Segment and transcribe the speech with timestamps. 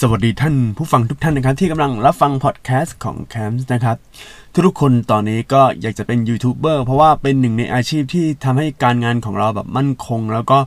[0.00, 3.96] สวัสดีท่านผู้ฟังทุกท่านนะครับ ที่กำลังรับฟังพอดแคสต์ของแคมส์นะครับ
[4.54, 10.58] ทุกคนตอนนี้ก็อยากจะเป็นยูทูบเบอร์เพราะว่าเป็นหนึ่งในอาชีพที่ทำให้การงานของเราแบบมั่นคง แล้วก็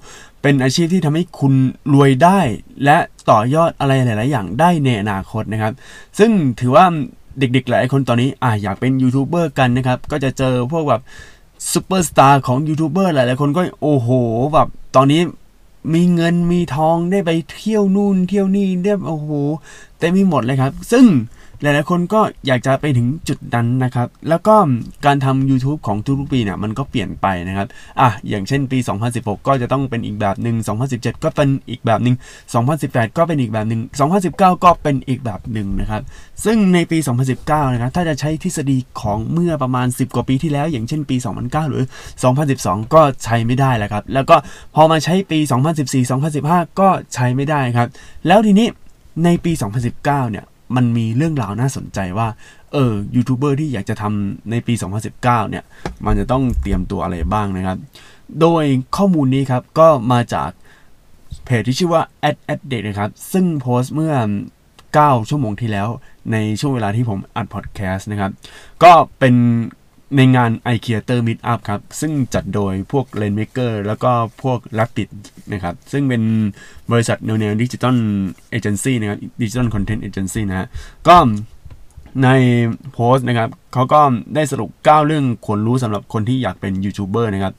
[0.41, 1.53] เป็นอาชีพที่ทำให้คุณ
[1.93, 2.39] รวยได้
[2.83, 2.97] และ
[3.29, 5.73] ต่อยอดอะไรหลาย ๆ อย่างได้ในอนาคตนะครับ
[6.19, 6.85] ซึ่งถือว่า
[7.39, 11.01] เด็ก ๆ หลายคนตอนนี้อ่าอยากเป็นยูทูบเบอร์กันนะครับ ก็จะเจอพวกแบบ
[11.71, 14.09] ซูเปอร์สตาร์ของยูทูบเบอร์หลาย ๆ คนก็โอ้โห
[14.53, 15.21] แบบตอนนี้
[15.93, 19.29] มีเงินมีทองได้ไปเที่ยวนู่นเที่ยวนี่ได้โอ้โห
[19.97, 21.05] เต็มไปหมดเลยครับ ซึ่ง
[21.61, 24.55] หลายๆคนก็อยากจะไปถึงจุดนั้นนะครับ แล้วก็
[25.05, 27.67] การทำ YouTube ของทุกๆปีเนี่ยมันก็เปลี่ยนไปนะครับ
[28.01, 30.55] อะ อย่างเช่นปี 2016 ก็จะต้องเป็นอีกแบบหนึ่ง
[30.89, 32.15] 2017 ก็เป็นอีกแบบหนึ่ง
[32.65, 36.01] 2018 ก็เป็นอีกแบบหนึ่ง2019 ก็เป็นอีกแบบหนึ่งนะครับ
[36.45, 36.97] ซึ่งในปี
[37.35, 41.83] 2019 นะครับ ถ้าจะใช้ทฤษฎีของเมื่อประมาณ 10 กว่าปีที่แล้ว อย่างเช่นปี 2009 หรือ
[42.39, 44.35] 2012 ก็ใช้ไม่ได้แล้วครับ แล้วก็
[44.75, 45.39] พอมาใช้ปี
[45.89, 47.87] 2014 2015 ก็ใช้ไม่ได้ครับ
[48.27, 48.67] แล้วทีนี้
[49.23, 49.51] ในปี
[49.91, 52.27] 2019 เนี่ย มันมีเรื่องราวน่าสนใจว่า
[52.73, 55.63] เออยูทูบเบอร์ที่อยากจะทำในปี 2019 เนี่ย
[56.05, 57.77] มันจะต้องเตรียมตัวอะไรบ้างนะครับ
[58.41, 58.63] โดย
[58.97, 60.49] ข้อมูลนี้ครับ ก็มาจาก
[61.45, 64.15] เพจที่ชื่อว่า ad ad d นะครับ ซึ่งโพสต์เมื่อ
[64.71, 65.87] 9 ชั่วโมงที่แล้ว
[66.31, 68.31] ในช่วงเวลาที่ผมอัดพอดแคสต์นะครับ
[68.83, 69.35] ก็เป็น
[70.15, 73.27] ในงาน i c r e a t o r Meet Up ครับ ซึ่งจัดโดยพวก l a
[73.31, 74.11] n m a k e r แล้วก็
[74.43, 75.09] พวก Rabbit
[75.53, 76.23] นะครับ ซึ่งเป็น
[76.91, 77.95] บริษัทแนวแนว digital
[78.51, 80.67] agency นะครับ digital content agency นะฮะ
[81.07, 81.17] ก็
[82.23, 82.29] ใน
[82.93, 84.01] โพสต์นะครับเขาก็
[84.35, 87.53] ได้สรุป 9 เรื่องควรรู้สำหรับคนที่อยากเป็นยูทูบเบอร์นะครับ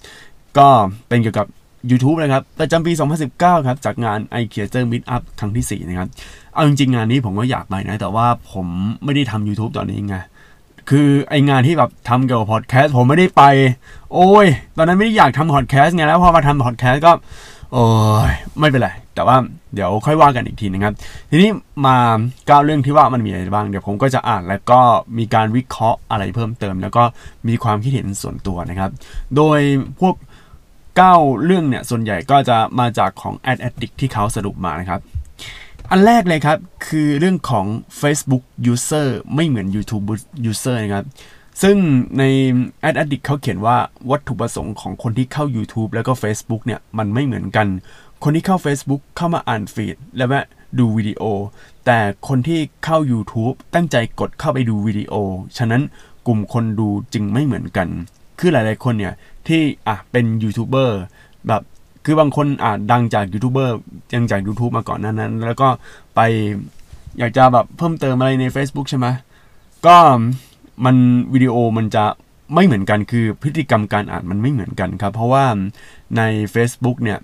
[0.58, 0.68] ก็
[1.08, 1.46] เป็นเกี่ยวกับ
[1.90, 2.92] YouTube นะครับประจำปี
[3.30, 5.88] 2019 ครับ จากงาน i c r e a t o r Meet Up ครั้งที่ 4
[5.88, 6.08] นะครับ
[6.54, 8.66] เอาจริงๆ งานนี้ผมก็อยากไปนะ แต่ว่าผม
[9.04, 10.16] ไม่ได้ทำ YouTube ตอนนี้ไง
[10.90, 13.42] คือไองานที่แบบทำเกี่ยวกับพอดแคสต์ผมไม่ได้ไป
[14.12, 14.46] โอ้ย
[14.76, 17.12] ตอนนั้นไม่ได้อยากทำพอดแคสต์ไงแล้วพอมาทำพอดแคสต์ก็
[17.72, 17.84] โอ้
[18.30, 19.36] ย ไม่เป็นไร แต่ว่า
[19.74, 20.94] เดี๋ยวค่อยว่ากันอีกทีนะครับ
[21.30, 21.50] ทีนี้
[21.86, 21.96] มา
[22.48, 24.80] ก้าวเรื่องที่ว่ามันมีอะไรบ้าง เดี๋ยวผมก็จะอ่านแล้วก็
[25.18, 27.02] มีการวิเคราะห์อะไรเพิ่มเติม แล้วก็
[27.48, 28.90] มีความคิดเห็นส่วนตัวนะครับ
[29.36, 29.60] โดย
[30.00, 30.14] พวก
[30.80, 35.00] 9เรื่องเนี่ยส่วนใหญ่ก็จะมาจากของ Ad Addict ที่เขาสรุปมานะครับ
[35.92, 37.66] อันแรกเลยครับ คือเรื่องของ
[38.00, 40.04] Facebook User ไม่เหมือน YouTube
[40.50, 41.06] User นะครับ
[41.62, 41.76] ซึ่ง
[42.18, 42.22] ใน
[42.88, 43.76] Ad Addict เขาเขียนว่า
[44.10, 47.66] วัตถุประสงค์ของคนที่เข้า YouTube แล้วก็ Facebook เนี่ย มันไม่เหมือนกัน
[48.22, 50.44] คนที่เข้า Facebook เข้ามาอ่านฟีดแล้วแวะ
[50.78, 51.22] ดูวิดีโอ
[51.86, 55.14] แต่คนที่เข้า YouTube ตั้งใจกดเข้าไปดูวิดีโอ
[55.58, 55.82] ฉะนั้น
[56.26, 57.88] กลุ่มคนดูจึงไม่เหมือนกัน
[58.38, 59.14] คือหลายๆคนเนี่ย
[59.48, 61.00] ที่อะเป็นยูทูบเบอร์
[61.48, 61.62] แบบ
[62.10, 63.76] คือบางคนอาจดังจากยูทูบเบอร์
[64.14, 65.68] ยังจาก YouTube มาก่อนนั้นนั้น แล้วก็
[66.14, 66.20] ไป
[67.18, 69.06] อยากจะแบบเพิ่มเติมอะไรใน Facebook ใช่ไหม
[69.86, 69.96] ก็
[70.84, 70.96] มัน
[71.34, 72.04] วิดีโอมันจะ
[72.54, 75.44] ไม่เหมือนกันคือพฤติกรรมการอ่านมันไม่เหมือนกันครับ เพราะว่า
[76.16, 76.22] ใน
[76.54, 77.18] Facebook เนี่ย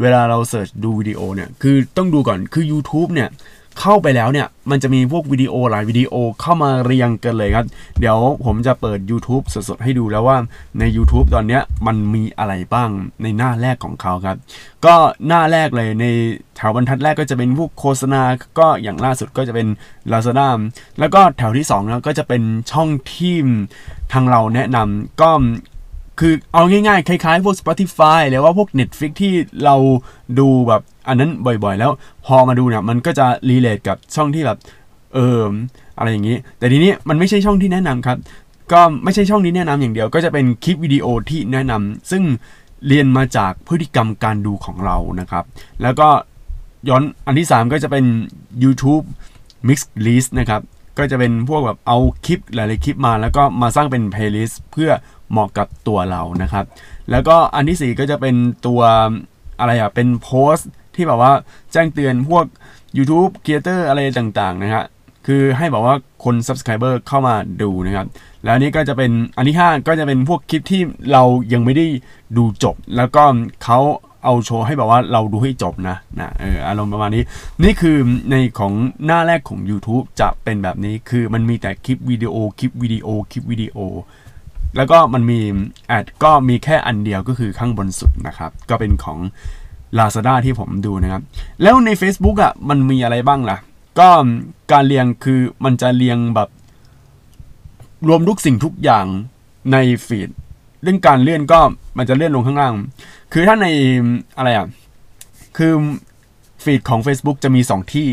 [0.00, 3.28] เวลาเราเสิร์ชดูวิดีโอเนี่ย คือต้องดูก่อนคือ YouTube เนี่ย
[3.78, 7.66] เข้าไปแล้วเนี่ย มันจะมีพวกวิดีโอหลายวิดีโอเข้ามาเรียงกันเลยครับ
[8.00, 10.36] เดี๋ยวผมจะเปิด YouTube สดๆ ให้ดูแล้วว่า
[10.78, 12.90] ใน YouTube ตอนนี้มันมีอะไรบ้าง
[13.22, 14.36] ในหน้าแรกของเขาครับ
[14.84, 14.94] ก็
[15.26, 16.04] หน้าแรกเลยใน
[16.56, 18.22] แถวบรรทัดแรกก็จะเป็นพวกโฆษณา
[18.58, 19.68] ก็อย่างล่าสุดก็จะเป็น
[20.12, 20.48] Lazada
[20.98, 22.42] แล้วก็แถวที่2นะก็จะเป็น
[22.72, 23.46] ช่องทีม
[24.12, 25.30] ทางเราแนะนำก็
[26.20, 29.32] คือเอาง่ายๆ คล้ายๆ พวก Spotify หรือว่าพวก Netflix ที่
[29.64, 29.76] เรา
[30.38, 31.90] ดูแบบอันนั้นบ่อยๆ แล้ว
[32.26, 34.58] พอมาดูเนี่ยมันก็จะรีเลทกับช่องที่แบบ
[35.14, 35.42] เออ
[35.98, 38.18] อะไรอย่างนี้ แต่ทีนี้มันไม่ใช่ช่องที่แนะนำครับ
[38.72, 42.22] ก็ไม่ใช่ช่องนี้แนะนำอย่างเดียว ก็จะเป็นคลิปวิดีโอที่แนะนำซึ่ง
[42.86, 45.44] เรียนมาจากพฤติกรรมการดูของเรานะครับ
[45.82, 46.08] แล้วก็
[46.88, 48.04] ย้อนอันที่ 3 ก็จะเป็น
[48.62, 49.04] YouTube
[49.68, 50.62] Mix List นะครับ
[50.98, 54.90] ก็จะเป็นพวกแบบเอาคลิปหลายๆคลิปมา แล้วก็มาสร้างเป็น playlist เพื่อ
[55.32, 56.64] เหมาะกับตัวเรานะครับ
[57.10, 58.36] แล้วก็อันที่ 4 ก็จะเป็น
[58.66, 58.80] ตัว
[59.60, 61.32] อะไรอะเป็นโพสต์ที่แบบว่า
[61.72, 62.44] แจ้งเตือนพวก
[62.96, 64.84] YouTube Creator อะไรต่างๆนะฮะ
[65.26, 68.06] คือให้บอกว่าคน Subscriber เข้ามาดูนะครับ
[68.44, 70.82] แล้วนี้ก็จะเป็นอันที่ 5 ก็จะเป็นพวกคลิปที่
[71.12, 71.22] เรา
[71.52, 71.86] ยังไม่ได้
[72.36, 73.22] ดูจบ แล้วก็
[73.64, 73.78] เขา
[74.24, 77.22] เอาโชว์ให้แบบว่าเราดูให้จบนะนะเอออารมณ์ประมาณนี้
[77.62, 77.96] นี่คือ
[78.30, 78.72] ในของ
[79.06, 83.78] หน้าแรกของ YouTube จะเป็นแบบนี้คือมันมีแต่คลิปวิดีโอคลิปวิดีโอคลิปวิดีโอ
[84.76, 85.40] แล้วก็มันมี
[85.86, 89.18] แอดก็มีแค่อันเดียวก็คือข้างบนสุดนะครับ ก็เป็นของ
[89.98, 91.22] Lazada ที่ผมดูนะครับ
[91.62, 93.58] แล้วใน Facebook อะ่ะมันมีอะไรบ้างล่ะ
[93.98, 94.08] ก็
[94.72, 96.48] การเรียงคือมันจะเรียงแบบ
[98.08, 99.06] รวมทุกสิ่งทุกอย่าง
[99.72, 99.76] ใน
[100.06, 100.30] ฟีด
[100.82, 101.60] เรื่องการเลื่อนก็
[101.98, 102.74] มันจะเลื่อนลงข้างล่าง
[103.32, 103.66] คือถ้าใน
[104.36, 104.66] อะไรอะ่ะ
[105.56, 105.72] คือ
[106.64, 108.08] ฟีดของ Facebook จะมี 2 ที่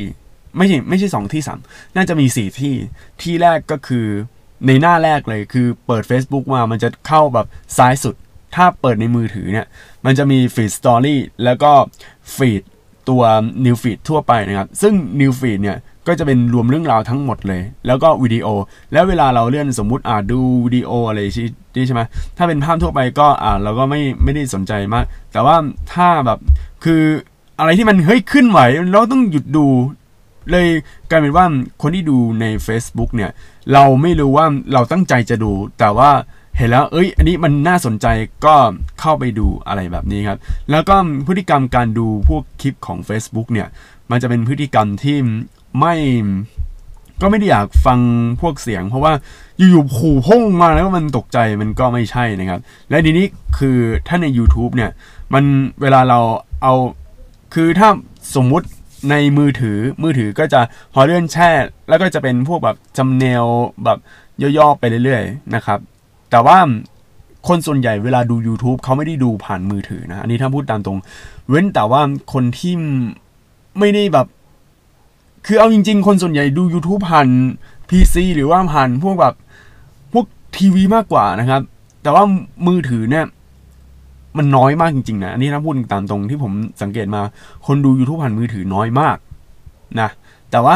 [0.58, 2.76] ไม่ใช่ไม่ใช่2ที่3น่าจะมี 4 ที่
[3.22, 4.06] ที่แรกก็คือ
[4.66, 8.16] ในหน้าแรกเลยคือเปิด Facebook มามันจะเข้าแบบซ้ายสุด
[8.56, 9.68] ถ้าเปิดในมือถือเนี่ย
[10.06, 11.72] มันจะมี feed story แล้วก็
[12.36, 12.64] feed
[13.10, 13.24] ตัว
[13.66, 15.78] New Feed ทั่วไปนะครับ ซึ่ง New Feed เนี่ย
[16.08, 18.48] ก็จะเป็นรวมเรื่องราวทั้งหมดเลย แล้วก็วิดีโอ
[18.94, 21.20] แล้วเวลาเราเลื่อนสมมุติอ่าดูวิดีโออะไร
[21.76, 22.02] ที่ใช่ไหม
[22.38, 25.56] ถ้าเป็นภาพทั่วไปก็อ่าเราก็ไม่ไม่ได้สนใจมาก แต่ว่า
[25.94, 26.40] ถ้าแบบ
[26.84, 27.02] คือ
[27.60, 28.60] อะไรที่มันเฮ้ยเคลื่อนไหว
[28.92, 29.66] เราต้องหยุดดู
[30.52, 30.68] เลย
[31.10, 31.46] กลายเป็นว่า
[31.82, 33.32] คนที่ดูใน Facebook เนี่ย
[33.74, 36.12] เราไม่รู้ว่าเราตั้งใจจะดู แต่ว่า
[36.58, 38.08] เห็นแล้ว เอ้ย อันนี้มันน่าสนใจ
[38.46, 38.56] ก็
[39.00, 40.40] เข้าไปดูอะไรแบบนี้ครับ
[40.72, 40.96] แล้วก็
[41.28, 43.68] พฤติกรรมการดูพวกคลิปของ Facebook เนี่ย
[44.12, 45.18] มันจะเป็นพฤติกรรมที่
[45.80, 45.96] ไม่
[47.22, 48.00] ก็ไม่ได้อยากฟัง
[48.42, 49.14] พวกเสียง เพราะว่า
[49.58, 52.60] อยู่ๆขู่พุ่งมาแล้วมันตกใจมันก็ไม่ใช่นะครับ
[52.90, 53.26] และทีนี้
[53.58, 53.78] คือ
[54.08, 54.92] ถ้าใน YouTube เนี่ย
[55.34, 55.44] มัน
[55.82, 56.20] เวลาเรา
[56.64, 56.74] เอา
[57.54, 57.90] คือถ้า
[58.36, 58.68] สมมุติ
[59.10, 60.62] ในมือถือมือถือก็จะ
[60.94, 61.50] พอเลื่อนแช่
[61.90, 63.46] แล้วก็จะเป็นพวกแบบจำเนล
[63.84, 63.98] แบบ
[64.58, 65.80] ย่อๆไปเรื่อยๆนะครับ
[66.32, 66.58] แต่ว่า
[67.48, 71.00] คนส่วนใหญ่เวลาดู YouTube เขาไม่ได้ดูผ่านมือถือนะ อันนี้ถ้าพูดตามตรง
[71.50, 72.02] เว้นแต่ว่า
[72.34, 72.74] คนที่
[73.80, 74.28] ไม่ได้แบบ
[75.46, 77.28] คือเอาจริง ๆ คนส่วนใหญ่ดู YouTube ผ่าน
[77.90, 79.36] PC หรือว่าผ่านพวกแบบ
[80.14, 80.26] พวก
[80.58, 81.62] ทีวีมากกว่านะครับ
[82.04, 82.24] แต่ว่า
[82.68, 83.26] มือถือเนี่ย
[84.38, 86.52] มันน้อยมากจริงๆนะ อันนี้ถ้าพูดตามตรงที่ผม
[86.82, 87.22] สังเกตมา
[87.66, 89.18] คนดู YouTube ผ่านมือถือน้อยมาก
[90.00, 90.10] นะ
[90.52, 90.76] แต่ว่า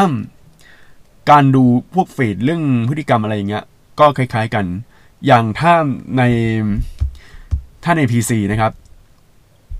[1.30, 1.64] การดู
[1.94, 3.64] พวกเฟดเรื่องพฤติกรรมอะไรอย่างเงี้ย
[4.00, 4.64] ก็คล้ายๆกัน
[5.26, 5.72] อย่างถ้า
[6.16, 6.22] ใน
[7.84, 8.72] ถ้าใน PC นะครับ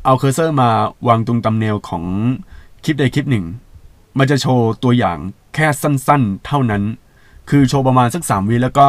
[0.04, 0.70] เอาเคอร์เซอร์มา
[1.08, 2.04] วางตรงตำเนลของ
[2.84, 3.44] คลิปใดคลิปหนึ่ง
[4.18, 5.18] มันจะโชว์ตัวอย่าง
[5.54, 6.82] แค่สั้นๆ เท่านั้น
[7.50, 8.86] คือโชว์ประมาณสักสามวิแล้วก็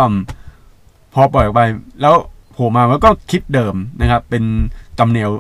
[1.14, 1.62] พอปล่อยออกไป
[2.02, 2.16] แล้ว
[2.54, 4.44] โผล่มาแล้วก็คลิปเดิมนะครับ เป็น
[5.00, 5.32] ตำเนล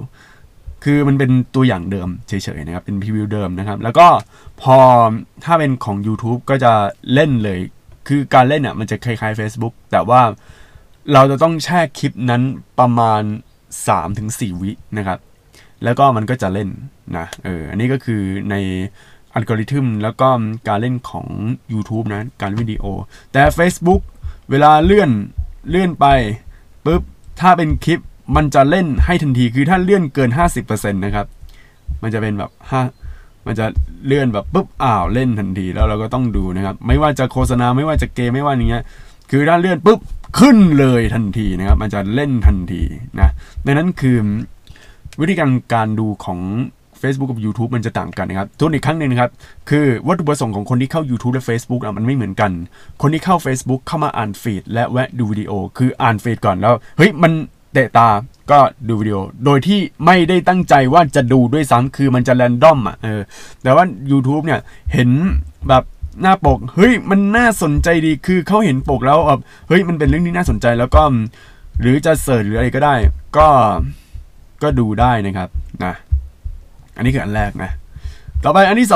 [0.83, 4.07] คือมันเป็นตัวอย่างเดิมเฉยๆนะครับ เป็นพรีวิวเดิมนะครับ แล้วก็
[4.61, 4.77] พอ
[5.43, 6.73] ถ้าเป็นของ YouTube ก็จะ
[7.13, 7.59] เล่นเลย
[8.07, 10.21] คือการเล่นเนี่ยมันจะคล้ายๆ Facebook แต่ว่า
[11.13, 12.41] เราจะต้องแช่คลิปนั้น
[12.79, 13.21] ประมาณ
[13.91, 15.19] 3-4 วินะครับ
[15.83, 16.69] แล้วก็มันก็จะเล่น
[17.17, 18.55] นะเอออันนี้ก็คือใน
[19.33, 20.29] อัลกอริทึมแล้วก็
[20.67, 21.27] การเล่นของ
[21.73, 22.83] YouTube นะ การวิดีโอ
[23.33, 24.01] แต่ Facebook
[24.49, 25.09] เวลาเลื่อน
[25.69, 26.05] เลื่อนไป
[26.85, 27.01] ปุ๊บ
[27.41, 27.99] ถ้าเป็นคลิป
[28.35, 30.29] มันจะเล่นให้ทันทีคือถ้าเลื่อนเกิน
[30.61, 31.25] 50%นะครับ
[32.01, 32.81] มันจะเป็นแบบห้า
[33.45, 33.65] มันจะ
[34.05, 38.83] เลื่อนแบบปุ๊บอ้าวเล่นทันทีแล้วเราก็ต้องดูนะครับ ไม่ว่าจะโฆษณาไม่ว่าจะเกมไม่ว่าอย่างเงี้ย
[39.31, 39.99] คือถ้าเลื่อนปุ๊บ
[40.39, 42.83] ขึ้นเลยทันทีนะครับ มันจะเล่นทันที
[43.19, 43.29] นะ
[43.65, 44.17] ดังนั้นคือ
[45.19, 46.39] วิธีการการดูของ
[47.03, 49.31] Facebook กับ YouTube มันจะต่างกันนะครับทวนอีกครั้งหนึ่งนะครับ
[49.69, 52.51] คือวัตถุประสงค์ของคนที่เข้า YouTube และ Facebook อะมันไม่เหมือนกัน
[53.01, 57.31] คนที่เข้า Facebook เข้ามาอ่านฟีดและแวะดูวิดีโอ คืออ่านฟีดก่อนแล้วเฮ้ยมัน
[57.73, 58.09] เตะตา
[58.51, 63.21] ก็ดูวิดีโอ โดยที่ไม่ได้ตั้งใจว่าจะดูด้วยซ้ำคือมันจะแรนดอมอะเออ
[63.63, 64.59] แต่ว่า YouTube เนี่ย
[64.93, 65.09] เห็น
[65.69, 65.83] แบบ
[66.21, 71.03] หน้าปกเฮ้ยมันน่าสนใจดีคือเขาเห็นปกแล้วแบบเฮ้ยมันเป็นเรื่องที่น่าสนใจแล้วก็
[71.81, 72.95] หรือจะเสิร์ชหรืออะไรก็ได้
[73.37, 73.47] ก็
[74.63, 75.49] ก็ดูได้นะครับ
[75.83, 75.95] นะ
[76.95, 77.71] อันนี้คืออันแรกนะ
[78.43, 78.89] ต่อไปอันที่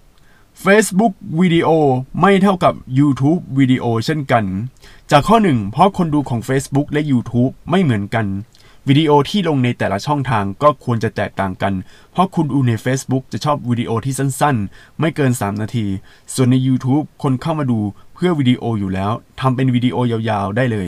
[0.00, 1.68] 2 Facebook วิดีโอ
[2.20, 4.44] ไม่เท่ากับ YouTube วิดีโอเช่นกัน
[5.10, 8.26] จากข้อ 1 เพราะคนดูของ Facebook และ YouTube ไม่เหมือนกัน
[8.88, 11.74] วิดีโอที่ลงในแต่ละช่องทางก็ควรจะแตกต่างกัน
[12.12, 15.86] เพราะคุณดูใน Facebook จะชอบวิดีโอที่สั้นๆ ไม่เกิน 3 นาที
[16.34, 17.78] ส่วนใน YouTube คนเข้ามาดู
[18.14, 20.86] เพื่อวิดีโออยู่แล้วทำเป็นวิดีโอยาวๆได้เลย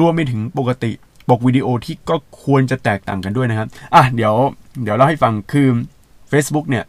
[0.00, 0.92] รวมไปถึงปกติ
[1.28, 4.34] ปกวิดีโอที่ก็ควรจะแตกต่างกันด้วยนะครับ อะเดี๋ยว
[4.82, 5.68] เดี๋ยวเล่าให้ฟังคือ
[6.32, 6.84] Facebook เนี่ย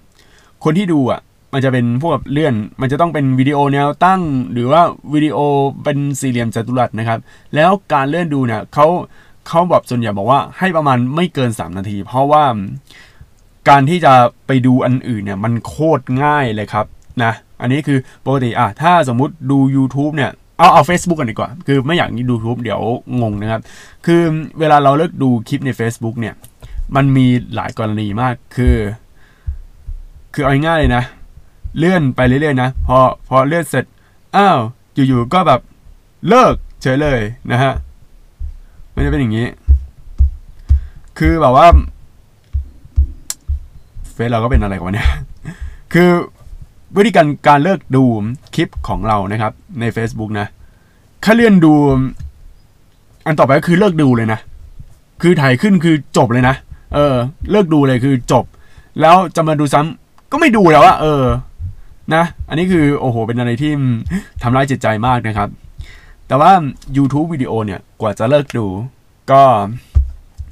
[0.63, 1.21] คนที่ดูอะ
[1.53, 4.21] มันจะเป็นพวกเลื่อน มันจะต้องเป็นวิดีโอแนวตั้ง
[4.51, 4.81] หรือว่า
[5.13, 5.37] วิดีโอ
[5.83, 7.19] เป็นสี่เหลี่ยมจัตุรัสนะครับ
[7.55, 8.87] แล้วการเลื่อนดูเนี่ยเขา
[9.47, 12.43] เขาแบบส่วนใหญ่บอกว่าให้ประมาณไม่เกิน 3 นาที เพราะว่า
[13.69, 14.13] การที่จะ
[14.47, 16.85] ไปดูอันอื่นเนี่ยมันโคตรง่ายเลยครับ
[17.23, 22.81] นะ อันนี้คือปกติอะถ้าสมมุติดู YouTube เนี่ยเอาเอา Facebook กันดีกว่า คือไม่อยากดู YouTube เดี๋ยว
[23.21, 23.61] งงนะครับ
[24.05, 24.21] คือ
[24.59, 26.33] เวลาเราเลิกดูคลิปใน Facebook เนี่ย
[26.95, 28.75] มันมีหลายกรณีมากคือ
[30.33, 31.03] คือเอาง่ายเลยนะ
[31.77, 32.97] เลื่อนไปเรื่อยๆนะ พอ
[33.27, 33.85] พอเลื่อนเสร็จ
[34.35, 34.59] อ้าว
[34.93, 35.61] อยู่ๆก็แบบ
[36.29, 37.19] เลิกเฉยเลย
[37.51, 37.73] นะฮะ
[38.93, 39.47] มันจะเป็นอย่างนี้
[41.19, 41.67] คือแบบว่า
[44.13, 45.09] เฟซเราก็เป็นอะไรกันเนี่ย
[45.93, 46.09] คือ
[46.95, 48.03] วิธีการการเลิกดู
[48.55, 50.47] คลิปของเรานะครับ ใน Facebook นะ
[51.23, 51.73] ถ้าเลื่อนดู
[53.25, 54.39] อันต่อไปก็คือเลิกดูเลยนะ
[55.21, 56.55] คือถ่ายขึ้นคือจบเลยนะ
[56.93, 57.15] เออ
[57.51, 58.45] เลิกดูเลยคือจบ
[59.01, 61.23] แล้วจะมาดูซ้ำก็ไม่ดูแล้วอะเออ
[62.13, 63.71] นะ อันนี้คือโอ้โห เป็นอะไรที่
[64.41, 65.49] ทำร้ายจิตใจมากนะครับ
[66.27, 66.51] แต่ว่า
[66.97, 68.65] YouTube วิดีโอเนี่ย กว่าจะเลิกดู
[69.31, 69.41] ก็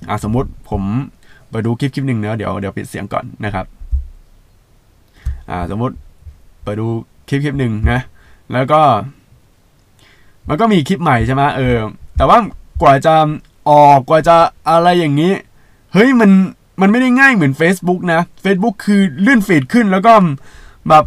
[0.10, 0.82] อะสมมติผม
[1.52, 3.66] ไปดูคลิปคลิปหนึ่งเนะเดี๋ยวเดี๋ยวปิดเสียงก่อนนะครับ
[5.50, 5.96] อ่า สมมติ
[6.64, 6.88] ไปดู
[7.30, 8.00] คลิปคลิปหนึ่งนะ
[8.54, 8.82] แล้วก็
[10.48, 11.78] มันก็มีคลิปใหม่ใช่ไหมเออ
[12.18, 12.38] แต่ว่า
[12.82, 13.16] กว่าจะ
[13.70, 14.38] ออกกว่าจะ
[14.70, 15.34] อะไรอย่างนี้
[15.94, 16.32] เฮ้ยมัน
[16.82, 20.14] มันไม่ได้ง่ายเหมือน Facebook นะ Facebook คือเลื่อนฟีดขึ้นแล้วก็
[20.90, 21.06] แบบ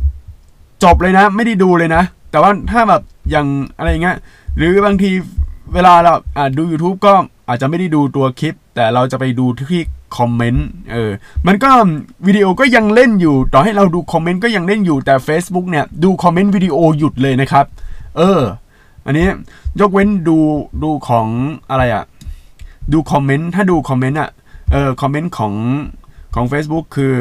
[0.82, 3.46] จบเลยนะ ไม่ได้ดูเลยนะ แต่ว่าถ้าแบบอย่าง
[3.78, 4.16] อะไรเงี้ย
[4.56, 5.10] หรือบางที
[5.74, 7.14] เวลาเราอ่าดู YouTube ก็
[7.48, 9.82] อาจจะไม่ได้ดูตัวคลิป แต่เราจะไปดูที่
[10.16, 11.10] คอมเมนต์เออ
[11.46, 11.70] มันก็
[12.26, 17.64] วิดีโอก็ยังเล่นอยู่ ต่อให้เราดูคอมเมนต์ก็ยังเล่นอยู่แต่ Facebook เนี่ยดูคอมเมนต์วิดีโอหยุดเลยนะครับ
[18.16, 18.40] เออ
[19.06, 19.26] อันนี้
[19.80, 20.36] ยกเว้นดู
[20.82, 21.26] ดูของ
[21.70, 22.04] อะไรอะ
[22.92, 24.30] ดูคอมเมนต์ถ้าดูคอมเมนต์อะ
[24.72, 25.54] เออคอมเมนต์ของ
[26.34, 27.12] ของ Facebook คือ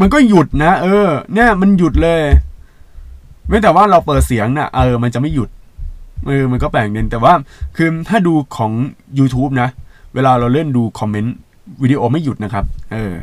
[0.00, 2.22] มันก็หยุดนะ เออ เนี่ยมันหยุดเลย
[3.48, 5.48] ไม่แต่ว่าเราเปิดเสียงนะ่ะเออ มันจะไม่หยุด
[6.26, 7.32] เออมันก็แปลกเด่นแต่ว่า
[7.76, 8.72] คือถ้าดูของ
[9.18, 9.68] YouTube นะ
[10.14, 11.34] เวลาเราเล่นดูคอมเมนต์
[11.82, 13.14] วิดีโอไม่หยุดนะครับ เออ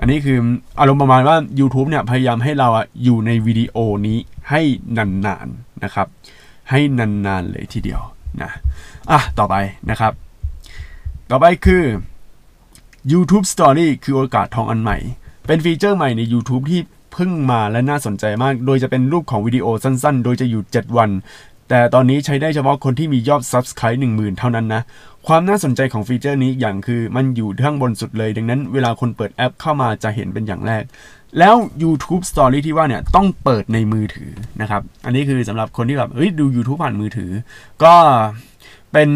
[0.00, 0.38] อันนี้คือ
[0.80, 4.18] อารมณ์ประมาณว่า YouTube เนี่ยพยายามให้เราอะอยู่ในวิดีโอนี้
[4.50, 4.60] ให้
[4.96, 6.06] นานๆนะครับ
[6.70, 8.00] ให้นานๆเลยทีเดียว
[8.42, 8.50] นะ
[9.10, 9.54] อะต่อไป
[9.90, 10.12] นะครับ
[11.30, 11.82] ต่อไปคือ
[13.12, 14.98] YouTube Story คือโอกาสทองอันใหม่
[15.46, 16.80] เป็นฟีเจอร์ใหม่ใน YouTube ที่
[17.12, 21.10] เพิ่งมาและน่าสนใจมาก โดยจะเป็นรูปของวิดีโอสั้นๆ โดยจะอยู่ 7 วัน
[21.68, 24.82] แต่ตอนนี้ใช้ได้เฉพาะคนที่มียอด Subscribe 10,000 เท่านั้นนะ
[25.26, 30.82] ความน่าสนใจของฟีเจอร์นี้อย่างคือมันอยู่ข้างบนสุดเลย ดังนั้นเวลาคนเปิดแอปเข้ามาจะเห็นเป็นอย่างแรก
[31.38, 34.30] แล้ว YouTube Story ที่ว่าเนี่ยต้องเปิดในมือถือ
[34.60, 37.30] นะครับ อันนี้คือสำหรับคนที่แบบเฮ้ยดู YouTube ผ่านมือถือ
[37.82, 37.94] ก็
[38.92, 39.10] เป็น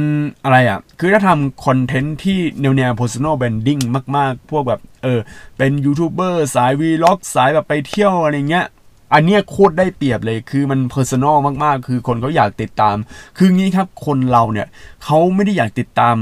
[0.45, 3.83] อะไรอะ คือถ้าทำคอนเทนต์ที่แนวแนว personal branding
[4.17, 5.21] มาก ๆ พวกแบบ เออ
[5.59, 8.67] เป็นยูทูบเบอร์สายวีล็อกสายแบบไปเที่ยวอะไรเงี้ย
[9.15, 12.97] อันเนี้ยโคตรได้เปรียบเลย คือมัน personal มาก ๆ คือคนเขาอยากติดตาม
[13.39, 14.67] คืองี้ครับ คนเราเนี่ย
[15.05, 16.17] เขาไม่ได้อยากติดตาม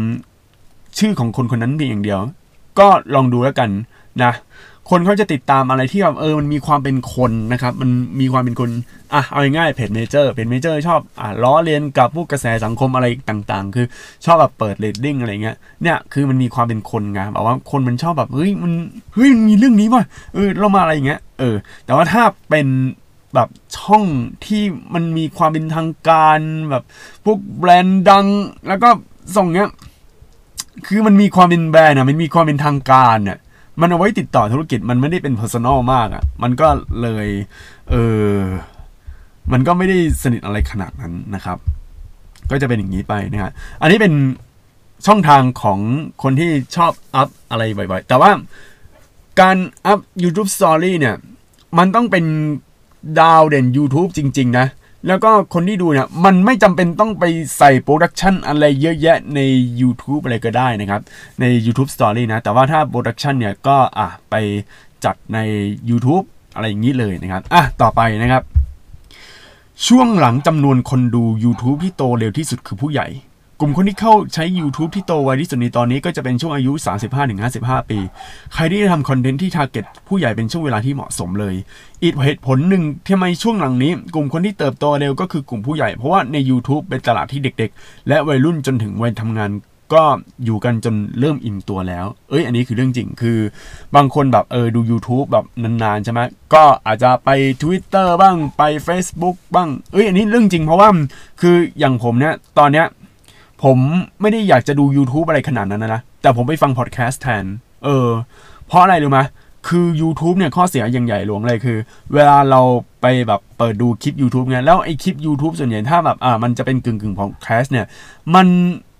[0.98, 2.20] ชื่อของคนคนนั้นเพียงอย่างเดียว
[2.78, 3.70] ก็ลองดูแล้วกัน
[4.22, 4.32] นะ
[4.90, 8.70] คนเขาจะติดตามอะไรที่แบบเออมันมีความเป็นคนนะครับมันมีความเป็นคน
[9.12, 13.86] อะเอาง่ายๆเพจเมเจอร์เพจเมเจอร์ชอบอะล้อเลียนกับพวกกระแสสังคมอะไรต่างๆ คือ
[14.24, 18.72] ชอบแบบเปิดเรดดิ้งอะไรเงี้ยเนี่ยคือมันมีความเป็นคนไงแบบว่าคนมันชอบแบบเฮ้ยมัน
[19.14, 22.66] เฮ้ยมันมีเรื่องนี้ว่ะเออเรามาอะไรอย่างเงี้ยเออ แต่ว่าถ้าเป็น
[23.34, 23.48] แบบ
[23.78, 24.04] ช่อง
[24.46, 24.62] ที่
[24.94, 26.38] มันมีความเป็นทางการ
[26.70, 26.82] แบบ
[27.24, 28.26] พวกแบรนด์ดัง
[28.68, 28.88] แล้วก็
[29.36, 29.70] ส่งเงี้ย
[30.86, 33.38] คือมันมีความเป็นแบรนด์อะมันมีความเป็นทางการอะ
[33.80, 36.68] มันเอาไว้ติดต่อธุรกิจมันไม่ได้เป็น personal มากอะ่ะ มันก็
[37.02, 37.26] เลย
[37.90, 37.94] เอ
[38.32, 38.36] อ
[39.52, 41.58] มันก็ไม่ได้สนิทอะไรขนาดนั้นนะครับ
[42.50, 43.52] ก็จะเป็นอย่างนี้ไปนะฮะ
[43.82, 44.14] อันนี้เป็น
[45.06, 45.78] ช่องทางของ
[46.22, 48.30] คนที่ชอบอัพอะไรบ่อยๆ แต่ว่า
[49.40, 51.14] การอัพ YouTube Story เนี่ย
[51.78, 52.24] มันต้องเป็น
[53.20, 54.66] ดาวเด่น YouTube จริง ๆ นะ
[55.06, 57.24] แล้วก็คนที่ดูเนี่ยมันไม่จำเป็นต้องไป
[57.58, 59.40] ใส่ production อะไรเยอะแยะใน
[59.80, 61.00] YouTube อะไรก็ได้นะครับ
[61.40, 64.34] ใน YouTube Story นะ แต่ว่าถ้า production เนี่ยก็อะไป
[65.04, 65.38] จัดใน
[65.90, 68.42] YouTube อะไรอย่างนี้เลยนะครับ อะ ต่อไปนะครับ
[69.86, 73.06] ช่วงหลังจำนวนคนดู YouTube ที่โตเร็วที่สุดคือผู้ใหญ่
[73.60, 76.72] กลุ่มคนที่เข้าใช้ YouTube ที่โตไวที่สุดในตอนนี้ก็จะเป็นช่วงอายุ
[77.30, 77.98] 35-55 ปี
[78.54, 81.54] ใครที่จะทำคอนเทนต์ที่ทาร์เก็ตผู้ใหญ่เป็นช่วงเวลาที่เหมาะสมเลย
[82.02, 89.50] อีกเหตุผลหนึ่งที่ทำไมช่วงหลังนี้ กลุ่มคนที่เติบโตเร็วก็คือกลุ่มผู้ใหญ่ เพราะว่าใน YouTube เป็นตลาดที่เด็กๆ และวัยรุ่นจนถึงวัยทำงาน
[89.94, 90.06] ก็
[90.44, 93.38] อยู่กันจนเริ่มอิ่มตัวแล้ว เอ้ย อันนี้คือเรื่องจริง คือ
[93.94, 96.20] บางคนแบบเออดู YouTube แบบนานๆใช่ไหม
[96.54, 97.30] ก็อาจจะไป
[97.62, 100.88] Twitter บ้าง ไป Facebook บ้าง เอ้ย อันนี้เรื่องจริงเพราะว่า
[101.40, 102.86] คืออย่างผมเนี่ย ตอนเนี้ย
[103.64, 103.78] ผม
[104.20, 107.44] ไม่ได้อยากจะดู YouTube อะไรขนาดนั้นนะ แต่ผมไปฟังพอดแคสต์แทน
[107.84, 108.08] เออ
[108.66, 109.20] เพราะอะไรรู้ไหม
[109.68, 111.78] คือ YouTube เนี่ยข้อเสียอย่างใหญ่หลวงเลยคือ
[112.14, 112.60] เวลาเรา
[113.02, 117.86] ไปแบบเปิดดูคลิป YouTube เนี่ยแล้วไอคลิป YouTube ส่วนใหญ่ถ้าแบบอ่ามันจะเป็นกึ่งกึ่งพอดแคสต์เนี่ย
[118.34, 118.46] มัน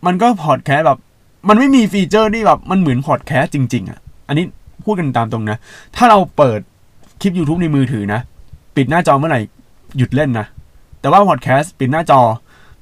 [0.06, 0.98] มันก็พอดแคสต์แบบ
[1.48, 4.44] มันไม่มีฟีเจอร์ที่แบบมันเหมือนพอดแคสต์จริง ๆ อะ อันนี้
[4.84, 5.56] พูดกันตามตรงนะ
[5.96, 6.60] ถ้าเราเปิด
[7.20, 8.20] คลิป YouTube ในมือถือนะ
[8.76, 9.40] ปิดหน้าจอเมื่อไหร่
[9.96, 10.46] หยุดเล่นนะ
[11.00, 12.20] แต่ว่าพอดแคสต์ปิดหน้าจอ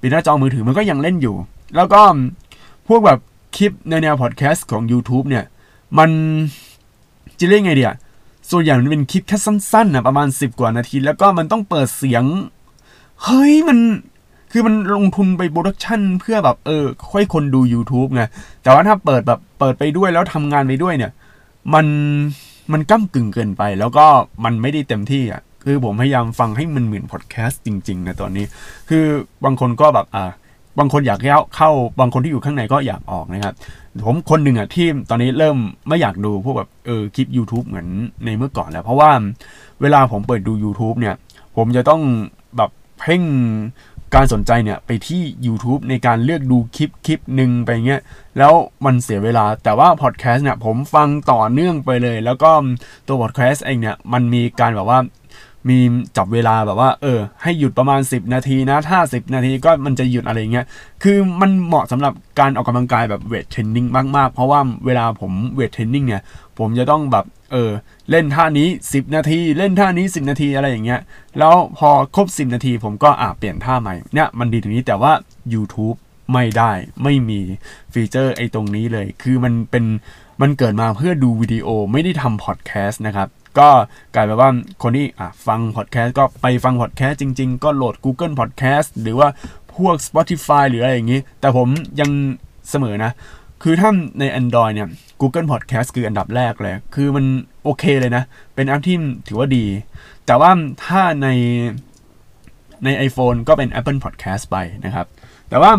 [0.01, 1.37] ปิดหน้าจอมือถือมันก็ยังเล่นอยู่
[1.77, 2.01] แล้วก็
[2.89, 3.19] พวกแบบ
[3.57, 5.45] คลิปในแนวพอดแคสต์ของ YouTube เนี่ย
[5.99, 6.11] มัน
[7.39, 7.95] จะเรียกไงเดีย
[8.51, 12.25] ส่วนใหญ่มันเป็นคลิปแค่สั้นๆนะประมาณ 10 กว่านาที แล้วก็มันต้องเปิดเสียง
[13.23, 13.79] เฮ้ยมัน
[14.53, 18.23] คือมันลงทุนไปโปรดักชันเพื่อแบบเออ ค่อยคนดู YouTube ไง
[18.63, 21.13] แต่ว่าถ้าเปิดแบบเปิดไปด้วยแล้วทำงานไปด้วยเนี่ย
[21.75, 21.87] มัน
[22.73, 24.07] มันก้ากึ่งเกินไป แล้วก็
[24.45, 28.45] มันไม่ได้เต็มที่อะคือผมพยายามฟังให้มันเหมือนพอดแคสต์จริง ๆ นะตอนนี้
[28.89, 29.05] คือ
[29.45, 30.31] บางคนก็แบบอ่า
[30.79, 33.55] บางคนอยากเข้าเข้าบางคนที่อยู่ข้างในก็อยากออกนะครับ
[34.07, 35.57] ผมคนหนึ่งอะที่ตอนนี้เริ่ม
[35.89, 37.89] ไม่อยากดูพวกแบบเออคลิป YouTube เหมือน
[38.25, 39.11] ในเมื่อก่อนแล้ว เพราะว่า
[39.81, 41.15] เวลาผมเปิดดู YouTube เนี่ย
[41.57, 42.03] ผมจะต้อง
[42.57, 43.23] แบบเพ่ง
[44.15, 48.03] การสนใจเนี่ยไปที่ YouTube ในการเลือกดูคลิปคลิปหนึ่งไปเงี้ย
[48.39, 48.53] แล้ว
[48.85, 52.51] มันเสียเวลาแต่ว่าพอดแคสต์เนี่ยผมฟังต่อเนื่องไปเลย แล้วก็
[53.07, 54.99] ตัวพอดแคสต์เองเนี่ยมันมีการแบบว่า
[55.69, 55.79] มี
[56.17, 60.67] จับเวลาแบบว่า เออ ให้หยุดประมาณ 10 นาทีนะ ถ้า 10 นาทีก็มันจะหยุดอะไรเงี้ย
[61.03, 63.87] คือมันเหมาะสำหรับการออกกำลังกายแบบ weight training
[64.17, 66.23] มาก ๆ เพราะว่าเวลาผม weight training เนี่ย
[66.59, 67.71] ผมจะต้องแบบ เออ
[68.11, 71.01] เล่นท่านี้ 10 นาที เล่นท่านี้ 10 นาทีอะไรอย่างเงี้ย
[71.39, 75.13] แล้วพอครบ 10 นาที ผมก็อ่าเปลี่ยนท่าใหม่ เนี่ย มันดีตรงนี้แต่ว่า
[75.55, 75.97] YouTube
[76.33, 77.41] ไม่ได้ไม่มี
[77.93, 79.85] ฟีเจอร์ไอ้ตรงนี้เลย คือมันเป็น
[80.41, 83.69] มันเกิดมาเพื่อดูวิดีโอไม่ได้ทำพอดแคสต์นะครับ ก็
[84.15, 84.51] กลายเป็นว่า
[84.83, 85.07] คนที่
[85.47, 89.29] ฟังพอดแคสต์ก็ไปฟังพอดแคสต์จริง ๆ ก็โหลด Google Podcast หรือว่า
[89.77, 91.69] พวก Spotify หรืออะไรอย่างนี้ แต่ผม
[92.01, 92.11] ยัง
[92.71, 93.13] เสมอนะ
[93.63, 94.89] คือถ้าใน Android เนี่ย
[95.21, 97.25] Google Podcast คืออันดับแรกเลย คือมัน
[97.65, 98.97] โอเคเลยนะ เป็นแอปที่
[99.29, 99.65] ถือว่าดี
[100.27, 100.51] แต่ว่า
[100.85, 101.29] ถ้าใน
[102.85, 105.07] ใน iPhone ก็เป็น Apple Podcast ไปนะครับ
[105.51, 105.73] แต่ว่า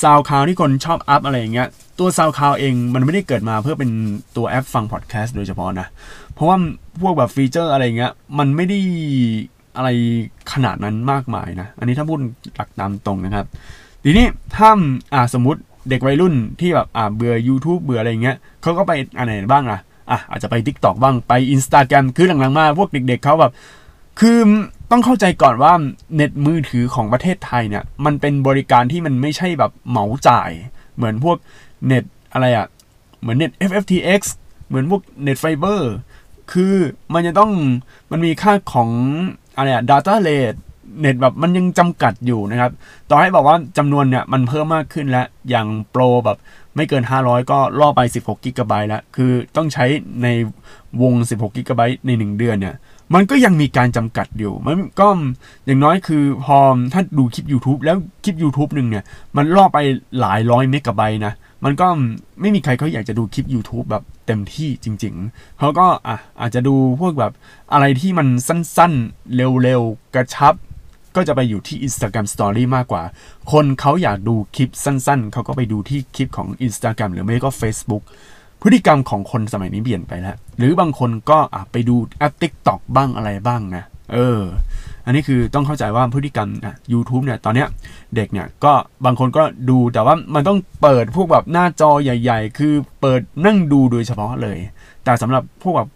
[0.00, 1.68] SoundCloud ที่คนชอบอัพอะไรอย่างเงี้ย
[1.98, 3.90] ตัว SoundCloud เองมันไม่ได้เกิดมาเพื่อเป็น
[4.36, 5.86] ตัวแอปฟังพอดแคสต์โดยเฉพาะนะ
[6.34, 6.56] เพราะว่า
[7.02, 8.78] พวกแบบฟีเจอร์อะไรเงี้ยมันไม่ได้
[9.76, 9.88] อะไร
[10.52, 12.18] ขนาดนั้นมากมายนะ อันนี้ถ้าพูด
[12.56, 13.46] หลักตามตรงนะครับ
[14.04, 14.70] ทีนี้ถ้า
[15.14, 19.80] อ่าสมมติเด็กวัยรุ่นที่แบบอ่าเบื่อ YouTube เบื่ออะไรเงี้ยเขาก็ไปอะไรบ้างอะ
[20.10, 23.52] อะอาจจะไป TikTok บ้างไป Instagram คือหลังๆมาพวกเด็กๆเขาแบบ
[24.20, 24.38] คือ
[24.90, 25.72] ต้องเข้าใจก่อนว่า
[26.14, 30.50] เน็ตมือถือของประเทศไทยเนี่ย มันเป็นบริการที่มันไม่ใช่แบบเหมาจ่าย
[30.96, 31.36] เหมือนพวก
[31.86, 32.66] เน็ตอะไรอะ
[33.20, 34.20] เหมือนเน็ต FFTX
[34.66, 35.92] เหมือนพวกเน็ตไฟเบอร์
[36.52, 36.74] คือ
[37.14, 37.52] มันจะต้อง
[38.10, 38.90] มันมีค่าของ
[39.56, 40.58] อะไรอะ data rate
[41.00, 42.72] เน็ตแบบมันยังจำกัดอยู่นะครับ
[43.10, 46.38] ต่อให้บอกว่าจำนวนเนี่ยมันเพิ่มมากขึ้นแล้ว อย่างโปรแบบ
[46.76, 49.84] ไม่เกิน 500 ก็ล่อไป 16กิกะไบต์แล้ว คือต้องใช้
[50.22, 50.28] ใน
[51.02, 52.76] วง 16กิกะไบต์ใน 1 เดือนเนี่ย
[53.14, 55.08] มันก็ยังมีการจำกัดอยู่ มันก็
[55.66, 56.58] อย่างน้อยคือพอ
[56.92, 59.04] ถ้าดูคลิป YouTube แล้วคลิป YouTube หนึ่งเนี่ย
[59.36, 59.78] มันล่อไป
[60.20, 61.34] หลายร้อยเมกะไบต์นะ
[61.64, 61.86] มันก็
[62.40, 67.32] ไม่มีใครเขาอยากจะดูคลิป YouTube แบบเต็มที่จริงๆ เขาก็อะอาจจะดูพวกแบบ
[67.72, 70.54] อะไรที่มันสั้นๆ เร็วๆ กระชับ
[71.16, 73.02] ก็จะไปอยู่ที่ Instagram Story มากกว่า
[73.52, 78.02] คนเขาอยากดูคลิปสั้นๆ เขาก็ไปดูที่คลิปของ Instagram หรือไม่ก็ Facebook
[78.62, 84.42] พฤติกรรมของคนสมัยนี้เปลี่ยนไปแล้ว หรือบางคนก็อะไปดูแอป TikTok บ้างอะไรบ้างนะ เออ
[85.04, 87.68] อันนี้คือต้องเข้าใจว่าพฤติกรรมอะ YouTube เนี่ย ตอนเนี้ย
[88.14, 88.72] เด็กเนี่ยก็
[89.04, 94.58] บางคนก็ดูแต่ว่ามันต้องเปิดพวกแบบหน้าจอใหญ่ ๆ คือเปิดนั่งดูโดยเฉพาะเลย
[95.04, 95.88] แต่สำหรับพวกแบบ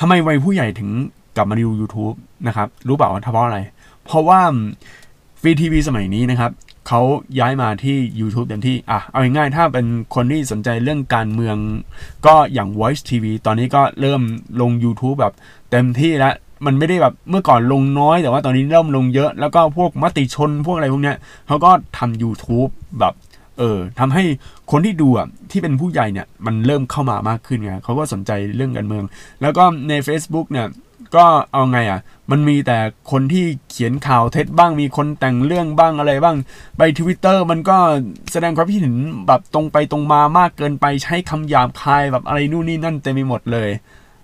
[0.00, 0.90] ทำไมวัยผู้ใหญ่ถึง
[1.36, 3.58] กลับมาดู YouTube นะครับ รู้เปล่าว่าเพราะอะไร
[4.04, 4.40] เพราะว่า
[5.40, 6.50] ฟรีทีวีสมัยนี้นะครับ
[6.92, 7.04] เขา
[7.38, 11.56] ย้ายมาที่ YouTube เต็มที่ อะ เอาง่ายๆ ถ้าเป็นคนที่สนใจเรื่องการเมือง
[12.26, 14.22] ก็อย่าง Voice TV ตอนนี้ก็เริ่ม
[14.60, 15.34] ลง YouTube แบบ
[15.70, 16.34] เต็มที่แล้ว
[16.66, 23.14] มันไม่ได้แบบเมื่อก่อนลงน้อย แต่ว่าตอนนี้เริ่มลงเยอะ แล้วก็พวกมติชนพวกอะไรพวกเนี้ยเขาก็ทำ YouTube แบบ
[23.58, 24.24] เออทำให้
[24.70, 29.04] คนที่ดูอะที่เป็นผู้ใหญ่เนี่ย มันเริ่มเข้ามามากขึ้นไงเขาก็สนใจเรื่องการเมือง
[29.42, 30.66] แล้วก็ใน Facebook เนี่ย
[31.16, 32.78] ก็เอาไงอะ มันมีแต่
[33.10, 36.36] คนที่เขียนข่าวเท็จบ้างมีคนแต่งเรื่องบ้างอะไรบ้าง
[36.78, 37.76] ไปทวิตเตอร์มันก็
[38.32, 38.96] แสดงความคิดเห็น
[39.26, 43.70] แบบตรงไปตรงมามากเกินไปใช้คำหยาบคายแบบอะไรนู่นนี่นั่นเต็มไปหมดเลย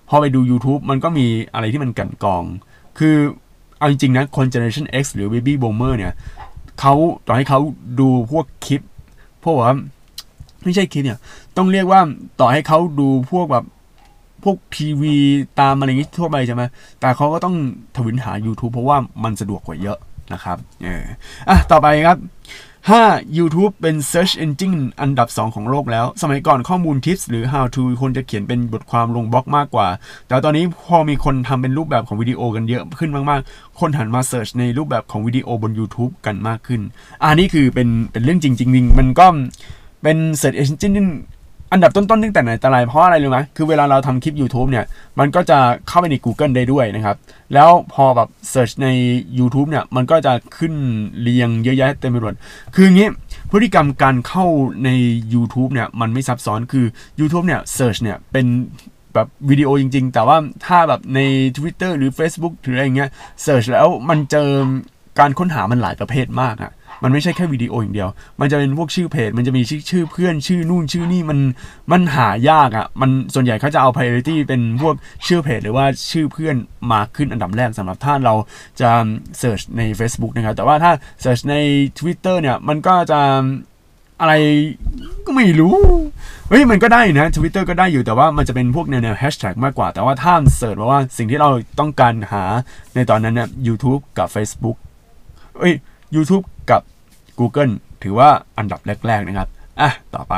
[0.08, 2.44] พอไปดู YouTube มันก็มีอะไรที่มันกันกอง
[2.98, 3.16] คือ
[3.78, 6.12] เอาจริงๆนะคน Generation X หรือ Baby Boomer เนี่ย
[6.80, 6.94] เขา
[7.26, 7.60] ต่อให้เขา
[8.00, 8.80] ดูพวกคลิป
[9.42, 9.76] พวกว่า
[10.64, 11.18] ไม่ใช่คลิปเนี่ย
[11.56, 12.00] ต้องเรียกว่า
[12.40, 13.64] ต่อให้เขาดูพวกแบบ
[14.46, 15.14] พวกทีวี
[15.60, 16.62] ตามอะไรอย่างนี้ทั่วไปใช่ไหม
[17.00, 17.56] แต่เขาก็ต้อง
[17.96, 19.98] ทวินหา YouTube เพราะว่ามันสะดวกกว่าเยอะ
[20.32, 21.04] นะครับเออ
[21.48, 22.18] อะต่อไปครับ
[22.94, 23.38] 5.
[23.38, 29.88] YouTube เป็น Search Engine อันดับ 2 ของโลกแล้ว สมัยก่อนข้อมูลทิปส์หรือ How to คนจะเขียนเป็นบทความลงบล็อกมากกว่า
[30.26, 36.80] แต่ตอนนี้พอมีคนทำเป็นรูปแบบของวิดีโอกันเยอะขึ้นมาก ๆ คนหันมาเ e ิร์ชในรูปแบบของวิดีโอบน YouTube กันมากขึ้น
[37.24, 39.26] อันนี้คือเป็นเป็นเรื่องจริงจริงมันก็
[40.02, 41.10] เป็น Search Engine
[41.76, 44.84] อันดับต้นๆตั้งแต่ไหนแต่ไรเพราะอะไรรู้ไหมคือเวลาเราทำคลิป YouTube เนี่ย
[45.18, 45.58] มันก็จะ
[45.88, 47.16] เข้าไปใน Google ได้ด้วยนะครับ
[47.54, 48.88] แล้วพอแบบ search ใน
[49.38, 50.74] YouTube เนี่ย มันก็จะขึ้น
[51.20, 52.34] เรียงเยอะแยะเต็มไปหมด
[52.74, 53.08] คืออย่างนี้
[53.50, 54.44] พฤติกรรมการเข้า
[54.84, 54.90] ใน
[55.34, 56.86] YouTube เนี่ย มันไม่ซับซ้อนคือ
[57.20, 58.46] YouTube เนี่ย search เนี่ยเป็น
[59.14, 60.36] แบบวิดีโอจริง ๆ แต่ว่า
[60.66, 61.20] ถ้าแบบใน
[61.56, 63.10] Twitter หรือ Facebook หรืออะไรเงี้ย
[63.42, 64.48] search แล้วมันเจอ
[65.18, 68.08] การค้นหามันหลายประเภทมากอะ มันไม่ใช่แค่วิดีโออย่างเดียว
[68.40, 71.38] มันจะเป็นพวกชื่อเพจ มันจะมีชื่อชื่อเพื่อนชื่อนู่นชื่อนี่มัน
[71.92, 74.94] มันหายากอะ่ะ มันส่วนใหญ่เขาจะเอา priority เป็นพวก
[75.26, 76.56] ชื่อเพจ หรือว่าชื่อเพื่อน
[76.90, 78.34] มาขึ้นอันดับแรกสำหรับถ้าเรา
[78.80, 78.90] จะ
[79.40, 81.56] search ใน Facebook นะครับ แต่ว่าถ้า search ใน
[81.98, 83.20] Twitter เนี่ยมันก็จะ
[84.20, 84.34] อะไร
[85.26, 85.76] ก็ไม่รู้
[86.48, 92.44] เฮ้ยมันก็ได้นะ Twitter ก็ได้อยู่แต่ว่ามันจะเป็นพวกแนวแนวแฮชแท็กมากกว่า แต่ว่าถ้าเสิร์ชว่าสิ่งที่เราต้องการหา
[92.94, 94.76] ในตอนนั้นเนี่ย YouTube กับ Facebook
[95.58, 95.74] เอ้ย
[96.14, 96.55] YouTube กับ
[97.38, 97.72] Google
[98.02, 99.48] ถือว่าอันดับแรก ๆ นะครับ
[99.80, 100.34] อะ ต่อไป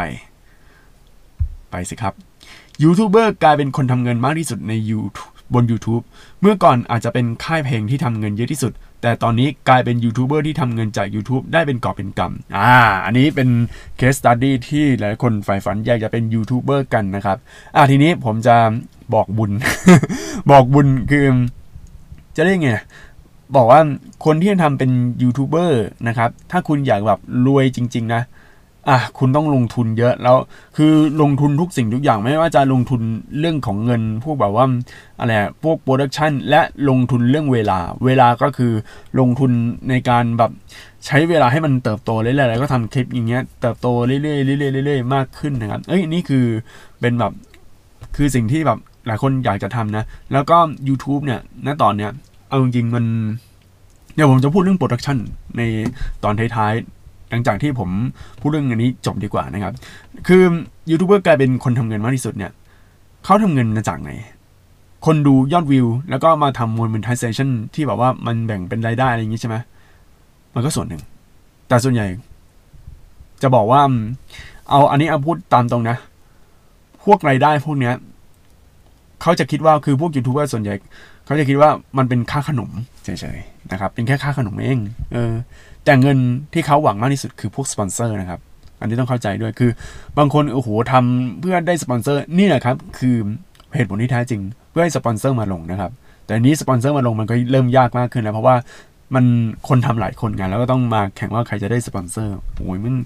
[1.70, 2.14] ไปสิครับ
[2.82, 6.02] ยูทูบเบอร์กลายเป็นคนทำเงินมากที่สุดใน YouTube บน YouTube
[6.40, 12.72] เมื่อก่อนอาจจะเป็นค่ายเพลงที่ทำเงินเยอะที่สุด แต่ตอนนี้กลายเป็นยูทูบเบอร์ที่ทำเงินจาก YouTube ได้เป็นกอบเป็นกำอ่า
[13.04, 13.48] อันนี้เป็น
[13.96, 17.38] case study ที่หลายคนใฝ่ฝันอยากจะเป็นยูทูบเบอร์กันนะครับ
[17.76, 18.56] อ่าทีนี้ผมจะ
[19.14, 19.50] บอกบุญ
[20.50, 21.26] บอกบุญคือ
[22.36, 22.70] จะได้ไง
[23.56, 23.80] บอกว่า
[24.24, 24.90] คนที่จะทำเป็น
[25.22, 28.22] ยูทูบเบอร์นะครับ ถ้าคุณอยากแบบรวยจริง ๆ นะ
[28.88, 30.36] อะคุณต้องลงทุนเยอะแล้ว
[30.76, 33.00] คือลงทุนทุกสิ่งทุกอย่างไม่ว่าจะลงทุน
[33.38, 34.66] เรื่องของเงิน พวกแบบว่า
[35.18, 35.32] อะไร
[35.62, 38.72] พวกโปรดักชันและลงทุนเรื่องเวลา เวลาก็คือ
[39.20, 39.50] ลงทุน
[39.90, 40.50] ในการแบบ
[41.06, 46.44] ใช้เวลาให้มันเติบโตเรื่อยๆแล้วก็ทำคลิปอย่างเงี้ยเติบโตเรื่อยๆเรื่อยๆเรื่อยๆมากขึ้นนะครับเอ้ยนี่คือ
[47.00, 47.32] เป็นแบบ
[48.16, 50.58] คือสิ่งที่แบบหลายคนอยากจะทำนะ แล้วก็
[50.88, 52.10] YouTube เนี่ยณตอนเนี้ย
[52.48, 53.04] เอาจริงๆมัน
[54.14, 55.16] เดี๋ยวผมจะพูดเรื่องโปรดักชัน
[55.56, 55.62] ใน
[56.24, 57.90] ตอนท้ายๆหลังจากที่ผม
[58.40, 59.72] พูดเรื่องอันนี้จบดีกว่านะครับ
[60.26, 60.42] คือ
[60.90, 62.52] ยูทูบเบอร์กลายเป็นคนทำเงินมากที่สุดเนี่ย
[63.24, 64.10] เขาทำเงินมาจากไหน
[65.06, 69.56] คนดูยอดวิว แล้วก็มาทำ monetization ที่แบบว่ามันแบ่งเป็นรายได้อะไรอย่างนี้ใช่ไหม
[70.54, 71.02] มันก็ส่วนหนึ่ง
[71.68, 72.06] แต่ส่วนใหญ่
[73.42, 73.80] จะบอกว่า
[74.70, 75.96] เอาอันนี้เอาพูดตามตรงนะ
[77.04, 77.94] พวกรายได้พวกเนี้ย
[79.22, 80.74] เขาจะคิดว่าคือพวกยูทูบเบอร์ส่วนใหญ่
[81.28, 82.70] เขาจะคิดว่ามันเป็นค่าขนม
[83.04, 84.78] เฉยๆนะครับ เป็นแค่ค่าขนมเอง
[85.12, 85.32] เออ
[85.84, 86.18] แต่เงิน
[86.52, 88.40] ที่เขาหวังมากที่สุดคือพวกสปอนเซอร์นะครับ
[88.80, 89.70] อันนี้ต้องเข้าใจด้วยคือ
[90.18, 93.16] บางคนโอ้โหทำเพื่อได้สปอนเซอร์นี่แหละครับ คือ
[93.74, 95.90] เหตุผลที่แท้จริง เพื่อให้สปอนเซอร์มาลงนะครับ
[96.26, 98.56] แต่นี้สปอนเซอร์มาลงมันก็เริ่มยากมากขึ้นแล้วเพราะว่า
[99.14, 99.24] มัน
[99.68, 102.96] คนทำหลายคนไงแล้วก็ต้องมาแข่งว่าใครจะได้สปอนเซอร์โอ้ยมัน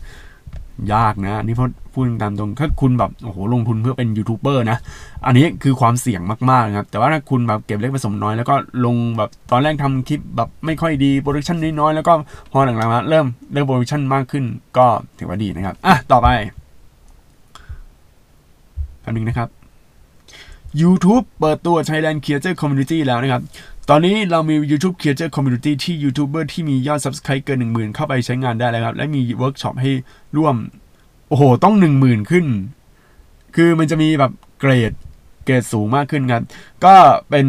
[0.95, 4.79] ยากนะนี่เพราะพูดตามตรงถ้าคุณแบบโอ้โหลงทุนเพื่อเป็นยูทูบเบอร์นะ
[5.27, 12.13] อันนี้คือความเสี่ยงมากๆครับแต่ว่าถ้าคุณแบบเก็บเล็กผสมน้อยแล้วก็ลงแบบตอนแรกทำคลิปแบบไม่ค่อยดีโปรดักชันน้อยๆแล้วก็
[12.53, 14.45] พอหลังๆมาเริ่มเริ่มโปรดักชันมากขึ้น
[14.77, 14.87] ก็
[15.19, 16.29] ถือว่าดีนะครับอะต่อไป
[19.05, 19.49] อันนึงนะครับ
[20.83, 23.43] YouTube เปิดตัว Thailand Creator Community แล้วนะครับ
[23.91, 29.91] ตอนนี้เรามี YouTube Creator Community ที่ยูทูบเบอร์ที่มียอด Subscribe เกิน 10,000 เข้าไปใช้งานได้แล้วครับ และมีเวิร์กช็อปให้
[30.37, 30.57] ร่วม
[31.29, 32.47] โอ้โห ต้อง 10,000 ขึ้น
[33.55, 34.93] คือมันจะมีแบบเกรด
[35.45, 36.43] เกรดสูงมากขึ้นครับ
[36.85, 36.95] ก็
[37.31, 37.47] เป็น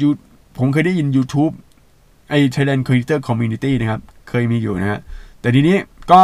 [0.00, 0.08] ยู
[0.58, 1.52] ผมเคยได้ยิน YouTube
[2.30, 5.00] ไอ้ Thailand Creator Community นะครับ เคยมีอยู่นะฮะ
[5.40, 5.76] แต่ทีนี้
[6.10, 6.20] ก็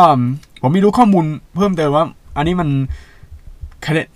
[0.63, 1.25] ผมไม่รู้ข้อมูล
[1.57, 2.05] เพิ่มเติมว่า
[2.37, 2.69] อันนี้มัน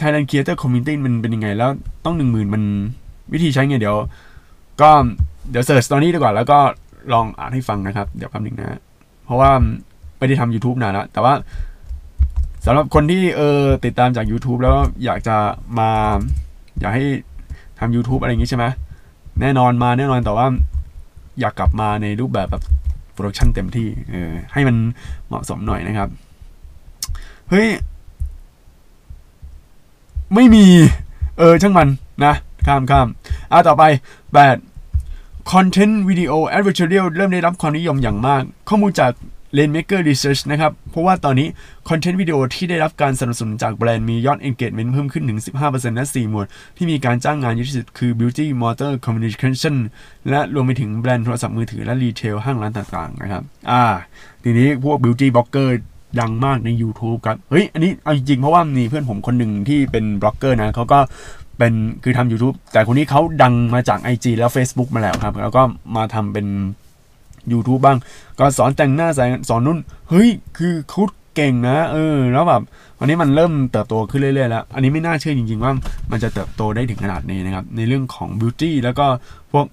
[0.00, 1.70] Thailand Creator Community มันเป็นยังไง แล้ว
[2.04, 2.62] ต้อง 10,000 มัน
[3.32, 3.98] วิธีใช้ไงเดี๋ยว
[4.82, 4.90] ก็
[5.50, 6.58] เดี๋ยวเสิร์ชตอนนี้ดีกว่า แล้วก็
[7.12, 8.80] ลองอ่านให้ฟังนะครับ เดี๋ยวแป๊บนึงนะ
[9.24, 9.50] เพราะว่า
[10.18, 11.32] ไม่ได้ทำ YouTube นานแล้ว แต่ว่า
[12.66, 15.36] สำหรับคนที่เออติดตามจาก YouTube แล้วอยากจะ
[15.78, 15.90] มา
[16.80, 17.04] อยากให้
[17.80, 18.64] ทำ YouTube อะไรอย่างนี้ใช่ไหม
[19.40, 20.46] แน่นอนมาแน่นอนแต่ว่า
[21.40, 22.62] อยากกลับมาในรูปแบบแบบ
[23.12, 24.76] โปรดักชันเต็มที่เออให้มัน
[25.28, 26.08] เหมาะสมหน่อยนะครับ
[27.50, 27.68] เฮ้ย
[30.34, 30.66] ไม่มี
[31.38, 31.88] เออ ช่างมัน
[32.24, 32.34] นะ
[32.66, 33.08] ข้ามข้าม
[33.52, 33.82] อะต่อไป
[34.32, 34.56] แปด
[35.56, 39.12] คอนเทนต์วิดีโอ advertorial เริ่มได้รับความนิยมอย่างมาก ข้อมูลจาก
[39.56, 41.48] Rainmaker Research นะครับ เพราะว่าตอนนี้
[41.88, 49.76] คอนเทนต์วิดีโอที่ได้รับการสนับสนุนจากแบรนด์มียอด engagement เพิ่มขึ้นถึง 15%และ 4 หมวด ที่มีการจ้างงานเยอะที่สุดคือ beauty motor communication
[50.28, 53.84] และรวมไปถึงแบรนด์โทรศัพท์มือถือและ retail ห้างร้านต่างๆ นะครับ อ่า
[54.44, 55.70] ทีนี้พวก beauty blogger
[56.20, 60.98] ดังมากใน YouTube ครับ เฮ้ย อันนี้เอาจริงๆ เพราะว่ามีเพื่อนผมคนหนึ่งที่เป็นบล็อกเกอร์นะเขาก็
[61.60, 65.62] เป็นคือทำ YouTube แต่คนนี้เขาดังมาจาก IG แล้ว Facebook มาแล้วครับ แล้วก็
[65.96, 66.46] มาทำเป็น
[67.52, 67.98] YouTube บ้าง
[68.38, 69.08] ก็สอนแต่งหน้า
[69.48, 69.78] สอนนู่น
[70.10, 71.02] เฮ้ย คือเขา
[71.34, 72.62] เก่งนะ เออ แล้วแบบ
[72.98, 75.72] วันนี้มันเริ่มเติบโตขึ้นเรื่อยๆแล้ว อันนี้ไม่น่าเชื่อจริงๆว่า
[76.10, 79.06] มันจะเติบโตได้ถึงขนาดนี้นะครับ ในเรื่องของ beauty แล้วก็
[79.52, 79.66] พวก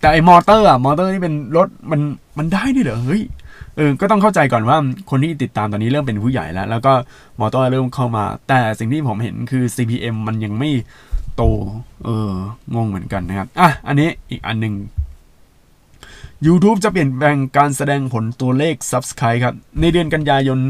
[0.00, 2.00] แต่ไอมอเตอร์อะมอเตอร์ที่เป็นรถมัน
[2.38, 3.22] มันได้ด้วยเหรอ เฮ้ย
[3.76, 4.76] เออ ก็ต้องเข้าใจก่อนว่า
[5.10, 6.92] คนที่ติดตามตอนนี้เริ่มเป็นผู้ใหญ่แล้ว แล้วก็
[7.40, 10.70] มอเตอร์เริ่มเข้ามา แต่สิ่งที่ผมเห็นคือ CPM มันยังไม่
[11.36, 11.42] โต
[12.04, 12.32] เออ
[12.74, 14.74] งงเหมือนกันนะครับ อะ อันนี้อีกอันหนึ่ง
[16.46, 20.60] YouTube จะเปลี่ยนแปลงการแสดงผลตัวเลข Subscribe ครับ ในเดือนกันยายน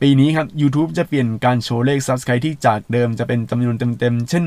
[0.00, 4.44] ปีนี้ครับ YouTube จะเปลี่ยนการโชว์เลข Subscribe ที่จากเดิมจะเป็นจำนวนเต็มๆ เช่น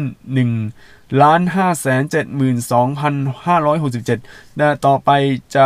[0.60, 5.10] 1ล้าน5แสน72,567แต่ต่อไป
[5.56, 5.66] จะ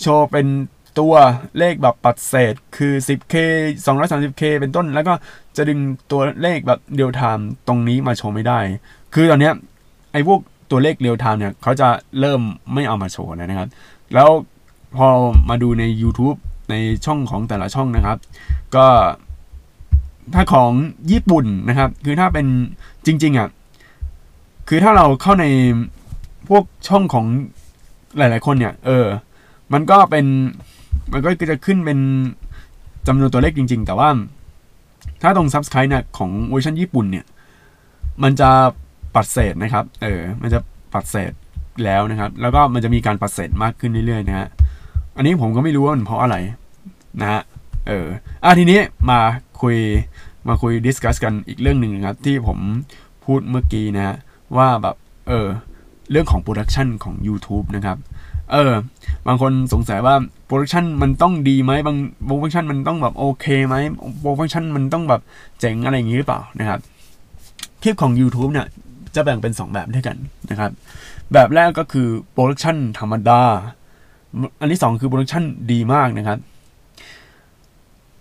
[0.00, 0.46] โชว์เป็น
[0.98, 1.14] ตัว
[1.58, 3.34] เลขแบบปัดเศษคือ 10k
[3.86, 5.14] 230k เป็นต้น แล้วก็
[5.56, 5.80] จะดึง
[6.10, 8.60] ตัวเลขแบบเรียลไทม์ตรงนี้มาโชว์ไม่ได้
[9.14, 9.50] คือตอนนี้
[10.12, 11.88] ไอ้พวกตัวเลขเรียลไทม์เนี่ยเขาจะ
[12.20, 12.40] เริ่ม
[12.74, 13.68] ไม่เอามาโชว์แล้วนะครับ
[14.14, 14.28] แล้ว
[14.96, 15.06] พอ
[15.48, 16.36] มาดูใน YouTube
[16.70, 16.74] ใน
[17.04, 18.18] ช่องของแต่ละช่องนะครับ
[18.74, 18.86] ก็
[20.34, 20.72] ถ้าของ
[21.10, 22.46] ญี่ปุ่นนะครับ คือถ้าเป็น
[23.06, 23.48] จริงๆอะ
[24.68, 25.46] คือถ้าเราเข้าใน
[26.48, 27.26] พวกช่องของ
[28.18, 29.06] หลาย ๆ คนเนี่ย เออ
[29.72, 30.26] มันก็เป็น
[31.12, 31.98] มันก็จะขึ้นเป็น
[33.06, 34.08] จำนวนตัวเลขจริง ๆ แต่ว่า
[35.22, 37.24] ถ้าตรง Subscribe เนี่ยของเวอร์ชันญี่ปุ่นเนี่ย
[38.22, 38.50] มันจะ
[39.14, 40.58] ปัดเศษนะครับ เออ มันจะ
[40.92, 41.32] ปัดเศษ
[41.84, 44.48] แล้วนะครับ แล้วก็มันจะมีการเปอร์เซ็นต์มากขึ้นเรื่อยๆนะฮะ
[45.16, 46.36] อันนี้ผมก็ไม่รู้ว่ามันเพราะอะไร
[47.20, 47.40] นะฮะ
[47.88, 48.06] เออ
[48.44, 49.18] อะทีนี้มา
[49.62, 49.76] คุย
[50.48, 52.58] มาคุย discuss กันอีกเรื่องหนึ่งนะครับ ที่ผม
[53.24, 54.16] พูดเมื่อกี้นะฮะ
[54.56, 54.96] ว่าแบบ
[55.28, 55.46] เออ
[56.10, 57.98] เรื่องของโปรดักชันของ YouTube นะครับ
[58.52, 58.72] เออ
[59.26, 60.14] บางคนสงสัยว่า
[60.46, 63.74] โปรดักชันมันต้องดีไหมบางโปรดักชันมันต้องแบบโอเคไหม
[64.20, 65.20] โปรดักชันมันต้องแบบ
[65.60, 66.80] เจ๋งอะไรอย่างนี้หรือเปล่านะครับ
[67.82, 68.66] คลิปของ YouTube เนี่ย
[69.16, 70.16] จะแบ่งเป็น 2 แบบด้วยกัน
[70.50, 70.70] นะครับ
[71.32, 73.42] แบบแรกก็คือโปรดักชันธรรมดา
[74.60, 76.38] อันที่ 2 คือโปรดักชันดีมากนะครับ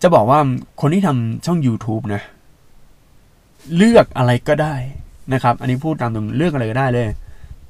[0.01, 0.39] จะบอกว่า
[0.81, 2.23] คนที่ทำช่อง YouTube นะ
[3.77, 4.75] เลือกอะไรก็ได้
[5.33, 7.07] นะครับ อันนี้พูดตามตรงเลือกอะไรก็ได้เลย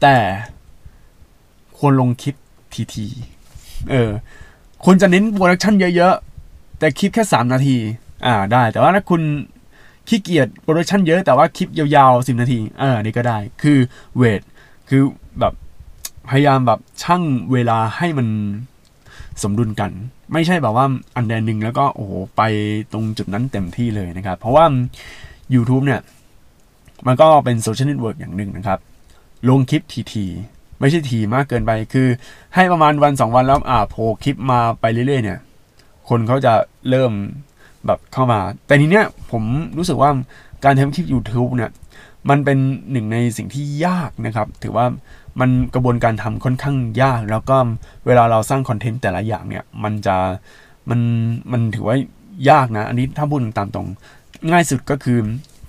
[0.01, 0.15] แต่
[1.77, 2.35] ควรลงคลิป
[2.73, 3.05] ถี่ๆ
[3.91, 4.09] เออ
[4.85, 7.77] คุณจะเน้นโปรดักชันเยอะๆ แต่คลิปแค่ 3 นาที
[8.25, 9.21] อ่าได้ แต่ว่าถ้าคุณ
[10.07, 13.77] ขี้เกียจโปรดักชันเยอะแต่ว่าคลิปยาวๆ 10 นาทีเออนี่ก็ได้คือ
[14.15, 14.41] weight
[14.89, 15.01] คือ
[15.39, 15.53] แบบ
[16.29, 18.27] พยายามแบบชั่งเวลาให้มัน
[19.41, 19.91] สมดุลกัน
[20.33, 20.85] ไม่ใช่แบบว่า
[21.15, 22.41] อันใดหนึ่งแล้วก็โอ้โหไป
[22.91, 24.65] ตรงจุดนั้นเต็มที่เลยนะครับ เพราะว่า
[25.53, 26.01] YouTube เนี่ย
[27.07, 28.79] มันก็เป็นโซเชียลเน็ตเวิร์กอย่างหนึ่งนะครับ
[29.49, 29.81] ลงคลิป
[30.13, 32.07] ถี่ๆไม่ใช่ถี่มากเกินไปคือ
[32.55, 35.39] ให้ประมาณวันสองวันแล้วอ่าโผล่คลิปมาไปเรื่อยๆเนี่ย
[36.09, 36.53] คนเขาจะ
[36.89, 37.11] เริ่ม
[37.85, 39.43] แบบเข้ามา แต่ทีเนี้ยผม
[39.77, 40.11] รู้สึกว่า
[40.65, 41.71] การทำคลิป YouTube เนี่ย
[42.29, 42.57] มันเป็น
[42.91, 44.85] หนึ่งในสิ่งที่ยากนะครับ ถือว่า
[45.39, 47.57] มันกระบวนการทำค่อนข้างยาก แล้วก็
[48.05, 50.15] เวลาเราสร้างคอนเทนต์แต่ละอย่างเนี่ยมันจะ
[50.89, 50.99] มัน
[51.51, 51.95] มันถือว่า
[52.49, 53.87] ยากนะ อันนี้ถ้าพูดตามตรง
[54.51, 55.17] ง่ายสุดก็คือ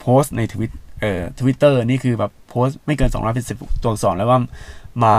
[0.01, 4.41] โพสต์ในทวิตเอ่อทวิตเตอร์นี่คือแบบโพสต์ไม่เกิน2 5 0ตัวอักษรแล้วว่า
[5.03, 5.15] มา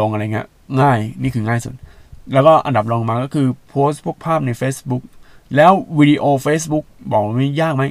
[0.00, 0.48] ลงอะไรเงี้ย
[0.80, 1.74] ง่ายนี่คือง่ายสุด
[2.32, 5.02] แล้วก็อันดับรองมาก็คือโพสต์พวกภาพใน Facebook
[5.56, 7.84] แล้ววิดีโอ Facebook บอกว่ายากไหม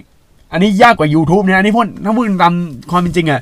[0.52, 2.56] อันนี้ยากกว่า YouTube เนี่ยอันนี้พูดถ้าพูดตาม
[2.92, 3.42] ความเป็นจริงอะ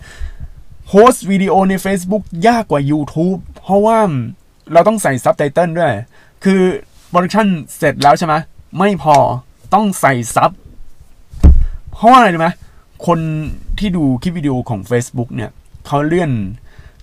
[0.87, 3.99] โพสต์วิดีโอใน Facebook ยากกว่า YouTube เพราะว่า
[4.73, 5.93] เราต้องใส่ซับไตเติลด้วย
[6.43, 6.61] คือ
[7.09, 8.33] โปรดักชันเสร็จแล้วใช่ไหม
[8.77, 9.15] ไม่พอ
[9.73, 10.51] ต้องใส่ซับ
[11.93, 12.49] เพราะว่าอะไรรู้ไหม
[13.07, 13.19] คน
[13.79, 15.51] ที่ดูคลิปวิดีโอของ Facebook เนี่ย
[15.87, 16.31] เขาเลื่อน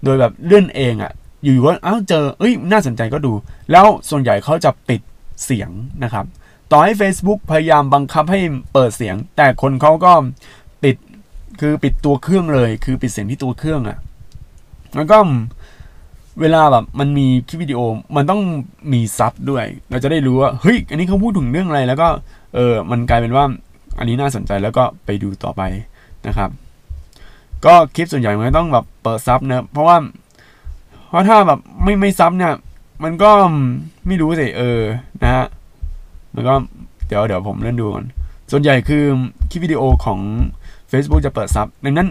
[0.05, 3.33] โดยแบบเลื่อนเองอะอยู่ๆก็อ้าวเจอเอ้ยน่าสนใจก็ดู
[3.72, 5.00] แล้วส่วนใหญ่เขาจะปิด
[5.44, 5.70] เสียง
[6.05, 6.24] นะครับ
[6.70, 8.40] ต่อให้ Facebook พยายามบังคับให้
[8.72, 10.12] เปิดเสียง แต่คนเขาก็
[10.83, 10.96] ปิด
[11.61, 13.98] คือปิดตัวเครื่องเลย คือปิดเสียงที่ตัวเครื่องอะ
[14.96, 15.18] แล้วก็
[16.40, 17.81] เวลาแบบมันมีคลิปวิดีโอ
[18.16, 18.40] มันต้อง
[18.92, 22.09] มีซับด้วย เราจะได้รู้ว่าเฮ้ยอันนี้เขาพูดถึงเรื่องอะไร แล้วก็
[22.55, 23.44] เออมันกลายเป็นว่า
[23.98, 25.62] อันนี้น่าสนใจแล้วก็ไปดูต่อไป
[26.26, 26.50] นะครับ
[27.64, 29.96] ก็คลิปส่วนใหญ่มันต้องแบบเปิดซับเนะเพราะว่า
[31.09, 32.55] เพราะถ้าแบบไม่ไม่ซับเนี่ย
[33.05, 33.31] มันก็
[34.07, 34.81] ไม่รู้สิเออ
[35.22, 35.46] นะฮะ
[36.37, 36.55] มันก็
[37.07, 38.05] เดี๋ยวเดี๋ยวผมเลื่อนดูก่อน
[38.51, 39.05] ส่วนใหญ่คือ
[39.51, 40.20] คลิปวิดีโอของ
[40.90, 42.09] Facebook จะเปิดซับดังนั้น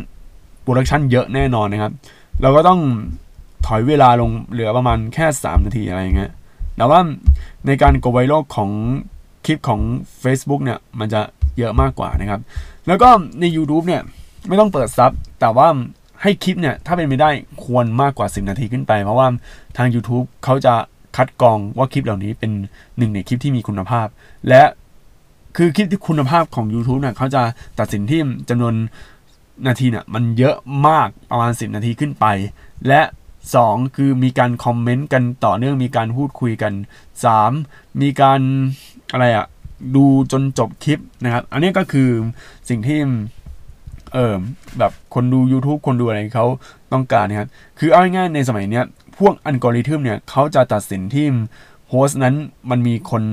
[0.61, 1.91] โปรดักชันเยอะแน่นอนนะครับ
[2.41, 2.79] เราก็ต้อง
[3.65, 6.31] ถอยเวลาลงเหลือประมาณแค่ 3 นาทีอะไรอย่างเงี้ย
[6.77, 6.99] แต่ว่า
[7.67, 8.69] ในการ go viral ของ
[9.45, 9.81] คลิปของ
[10.23, 11.21] Facebook เนี่ย มันจะ
[11.57, 12.41] เยอะมากกว่านะครับ
[12.87, 13.09] แล้วก็
[13.39, 14.01] ใน YouTube เนี่ย
[14.47, 15.67] ไม่ต้องเปิดซับแต่ว่า
[16.21, 17.29] ให้คลิปเนี่ย ถ้าเป็นไปได้
[17.63, 19.27] ควรมากกว่า 10 นาทีขึ้นไป เพราะว่า
[19.77, 20.73] ทาง YouTube เขาจะ
[21.15, 22.51] คัดกรองว่าคลิปเหล่านี้เป็น
[22.97, 24.07] หนึ่งในคลิปที่มีคุณภาพ
[24.49, 24.63] และ
[25.57, 27.41] คือคลิปที่คุณภาพของ YouTube เนี่ยเขาจะ
[27.79, 28.73] ตัดสินที่จำนวน
[29.67, 30.55] นาทีเนี่ยมันเยอะ
[30.87, 32.25] มากประมาณ 10 นาทีขึ้นไป
[32.87, 33.01] และ
[33.49, 36.73] 2 คือมีการคอมเมนต์กันต่อเนื่องมีการพูดคุยกัน
[37.35, 38.39] 3 มีการ
[39.11, 39.45] อะไรอะ
[39.95, 42.09] ดูจนจบคลิปนะครับ อันนี้ก็คือ
[42.69, 42.99] สิ่งที่
[44.13, 44.33] เออ
[44.79, 46.47] แบบคนดู YouTube คนดูอะไรเขา
[46.93, 47.49] ต้องการนะครับ
[47.79, 48.85] คือเอาง่ายๆในสมัยเนี้ย
[49.19, 51.25] พวกอัลกอริทึมเนี่ยเขาจะตัดสินที่
[51.89, 52.35] โฮสต์นั้น
[52.69, 53.23] มันมีคน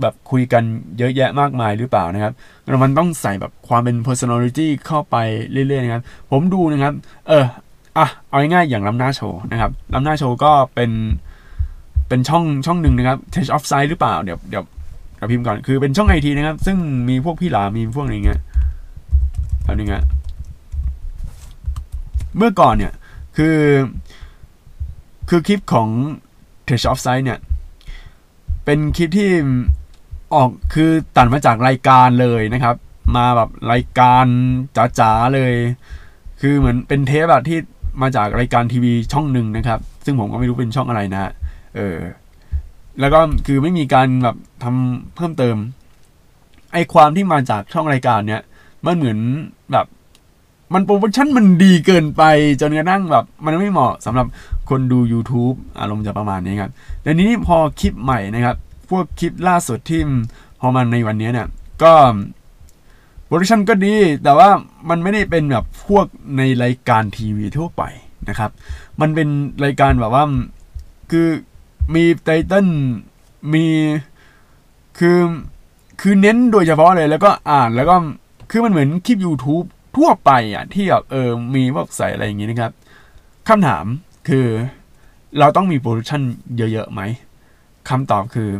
[0.00, 0.62] แบบคุยกัน
[0.98, 5.16] เยอะแยะมากมายหรือเปล่านะครับแล้วมันต้องใส่แบบความเป็น personality เข้าไป
[5.52, 6.94] เรื่อยๆนะครับ ผมดูนะครับ
[7.28, 7.44] เออ
[7.98, 10.90] อะเอาง่ายๆอย่างล้ำหน้าโชว์นะครับล้ำหน้าโชว์ก็เป็น
[12.08, 14.64] เป็นช่องช่องหนึ่งนะครับ Touch of Sight หรือเปล่าเดี๋ยวเดี๋ยว
[15.18, 16.76] เราพิมพ์ก่อนคือเป็นช่องไอทีนะครับ ซึ่ง
[17.08, 18.40] มีพวกพี่หลามีพวกอะไรเงี้ย
[19.64, 19.96] แบบนี้ไง
[22.36, 22.92] เมื่อก่อนเนี่ย
[23.36, 23.56] คือ
[25.30, 25.88] คือคลิปของ
[26.68, 27.38] Touch of Sight เนี่ย
[28.64, 29.30] เป็นคลิปที่
[30.34, 32.76] ออกคือตัดมาจากรายการเลยนะครับ
[33.16, 34.26] มาแบบรายการ
[34.98, 35.52] จ๋าๆเลย
[36.40, 37.58] คือเหมือนเป็นเทปแบบที่
[38.02, 41.32] มาจากรายการทีวีช่องหนึ่งนะครับ ซึ่งผมก็ไม่รู้เป็นช่องอะไรนะ
[41.76, 41.98] เออ
[43.00, 45.56] แล้วก็คือไม่มีการแบบทำเพิ่มเติม
[46.72, 48.42] ไอความที่มาจากช่องรายการเนี้ย
[48.86, 49.18] มันเหมือน
[49.72, 49.86] แบบ
[50.74, 52.22] มันโปรโมชั่นมันดีเกินไป
[52.60, 54.26] จนกระทั่งแบบ มันไม่เหมาะสำหรับ
[54.70, 56.70] คนดู YouTube อารมณ์จะประมาณนี้ครับ
[57.02, 58.56] แต่นี้พอคลิปใหม่นะครับ
[58.90, 60.00] พวกคลิปล่าสุดที่
[60.60, 61.48] พอมันในวันนี้เนี่ย
[61.82, 61.92] ก็
[63.26, 64.48] โปรดักชันก็ดี แต่ว่า
[64.90, 66.06] มันไม่ได้เป็นแบบพวก
[66.36, 67.82] ในรายการทีวีทั่วไป
[68.28, 68.50] นะครับ
[69.00, 69.28] มันเป็น
[69.64, 70.24] รายการแบบว่า
[71.10, 71.28] คือ
[71.94, 72.68] มีไตเติ้ล
[73.54, 73.66] มี
[74.98, 75.18] คือ
[76.00, 77.96] คือเน้นโดยเฉพาะเลย แล้วก็อ่าแล้วก็
[78.50, 82.72] คือมันเหมือนคลิป YouTube ทั่วไปอะที่แบบเออ มีพวกใส่อะไรอย่างงี้นะครับ
[83.48, 83.86] คำถาม
[84.30, 84.48] คือ
[85.38, 86.22] เราต้องมีโปรดักชัน
[86.56, 87.00] เยอะๆไหม
[87.88, 88.50] คำตอบคือ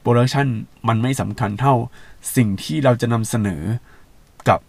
[0.00, 0.46] โปรดักชัน
[0.88, 1.74] มันไม่สำคัญเท่า
[2.36, 3.62] สิ่งที่เราจะนำเสนอ
[4.48, 4.60] กับ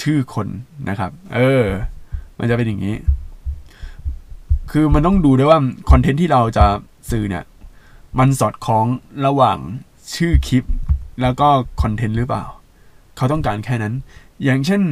[0.00, 0.48] ชื่อคน
[0.88, 1.64] นะครับ เออ
[2.38, 2.96] มันจะเป็นอย่างนี้
[4.70, 6.66] คือมันต้องดูด้วยว่าคอนเทนต์ที่เราจะ
[7.10, 7.44] สื่อเนี่ย
[8.18, 8.86] มันสอดคล้อง
[9.26, 9.58] ระหว่าง
[10.14, 10.64] ชื่อคลิป
[11.22, 11.48] แล้วก็
[11.82, 12.44] คอนเทนต์หรือเปล่า
[13.16, 13.94] เขาต้องการแค่นั้น
[14.44, 14.82] อย่างเช่น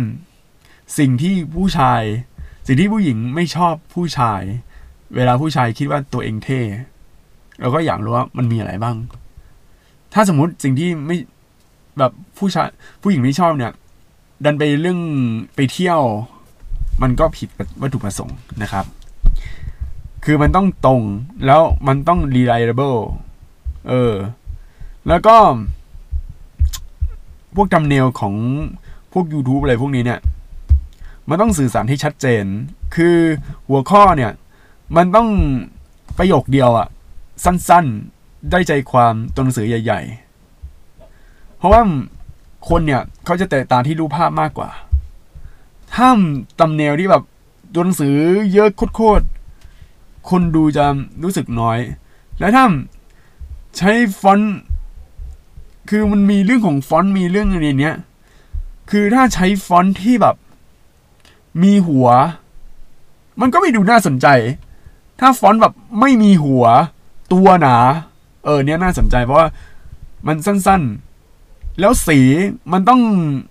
[0.98, 2.02] สิ่งที่ผู้ชาย
[2.66, 4.42] สิ่งที่ผู้หญิงไม่ชอบผู้ชาย
[5.14, 6.60] เวลาผู้ชายคิดว่าตัวเองเท่
[7.60, 8.96] เราก็อยากรู้ว่ามันมีอะไรบ้าง
[10.12, 11.16] ถ้าสมมติสิ่งที่ไม่
[11.98, 12.68] แบบผู้ชาย
[13.02, 13.72] ผู้หญิงไม่ชอบเนี่ย
[14.44, 15.00] ดันไปเรื่อง
[15.54, 16.00] ไปเที่ยว
[17.02, 17.48] มันก็ผิด
[17.82, 18.84] วัตถุประสงค์นะครับ
[20.24, 21.02] คือมันต้องตรง
[21.46, 23.00] แล้วมันต้อง reliable
[23.88, 24.14] เออ
[25.08, 25.36] แล้วก็
[27.54, 28.34] พวกจำเนลของ
[29.12, 30.20] พวก YouTube อะไรพวกนี้เนี่ย
[31.28, 32.44] มันต้องสื่อสารให้ชัดเจน
[32.94, 33.16] คือ
[33.68, 34.32] หัวข้อเนี่ย
[34.96, 35.28] มันต้อง
[36.18, 36.88] ประโยคเดียวอะ
[37.44, 40.00] สั้นๆ ได้ใจความตัวหนังสือใหญ่
[40.80, 41.82] ๆ เพราะว่า
[42.68, 44.70] คนเนี่ยเขาจะแต่ตาที่รูปภาพมากกว่า
[45.94, 46.08] ถ้า
[46.60, 47.22] ตำเนลที่แบบ
[47.74, 48.16] ตัวหนังสือ
[48.52, 50.84] เยอะโคตรๆ คนดูจะ
[51.22, 51.78] รู้สึกน้อย
[52.38, 52.64] และถ้า
[53.76, 54.56] ใช้ฟอนต์
[55.88, 57.96] คือมันมีเรื่องของฟอนต์มีเรื่องอะไรเนี้ย
[58.90, 60.36] คือถ้าใช้ฟอนต์ที่แบบ
[61.62, 62.08] มีหัว
[63.40, 64.26] มันก็ไม่ดูน่าสนใจ
[65.20, 66.64] ถ้าฟอนต์แบบไม่มีหัว
[67.32, 67.76] ตัวหนา
[68.44, 69.48] เออ เนี้ยน่าสนใจเพราะว่า
[70.26, 72.18] มันสั้นๆ แล้วสี
[72.72, 73.00] มันต้อง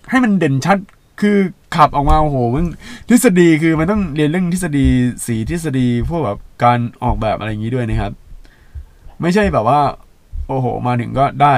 [0.10, 0.78] ให้มันเด่นชัด
[1.21, 1.38] คือ
[1.75, 2.65] ขับออกมาโอ้โหมัน
[3.10, 4.86] ทฤษฎีคือมันต้องเรียนเรื่องทฤษฎี
[5.25, 8.13] สีทฤษฎีพวกแบบการออกแบบอะไรอย่างนี้ด้วยนะครับ
[9.21, 9.82] ไม่ใช่แบบว่า
[10.47, 11.56] โอ้โห มาถึงก็ได้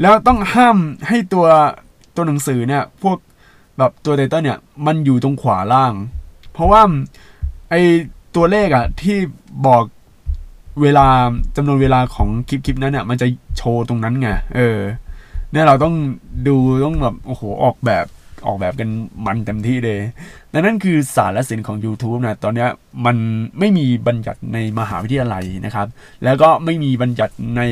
[0.00, 0.76] แล้วต้องห้าม
[1.08, 1.46] ให้ตัว
[2.14, 3.16] ตัวหนังสือเนี่ย พวก
[3.78, 5.92] แบบตัวไตเติ้ลเนี่ย มันอยู่ตรงขวาล่าง
[6.52, 6.82] เพราะว่า
[7.70, 7.74] ไอ
[8.38, 9.18] ตัวเลขอะที่
[9.66, 9.82] บอก
[10.82, 11.06] เวลา
[11.56, 14.78] จำนวนเวลาของคลิปคลิปนั้นเนี่ยมันจะโชว์ตรงนั้นไงเออ
[15.52, 15.94] เนี่ยเราต้อง
[16.48, 18.06] ดูต้องแบบโอ้โหออกแบบ
[18.46, 18.90] ออกแบบกัน
[19.26, 20.00] มันเต็มที่เลย
[20.52, 22.66] ดังนั้นคือสารและศิลป์ของ YouTube นะตอนนี้
[23.06, 23.16] มัน
[23.58, 25.86] ไม่มีบัญญัติในมหาวิทยาลัยนะครับ
[26.24, 27.62] แล้วก็ไม่มีบัญญัติใน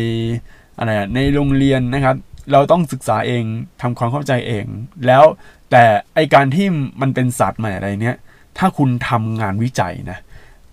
[0.78, 2.16] อะไรในโรงเรียนนะครับ
[2.52, 3.44] เราต้องศึกษาเอง
[3.82, 4.64] ทำความเข้าใจเอง
[5.06, 5.24] แล้ว
[5.70, 6.66] แต่ไอการที่
[7.00, 8.16] มันเป็นศาสตร์ใหม่อะไรเนี้ย
[8.58, 10.18] ถ้าคุณทำงานวิจัยนะ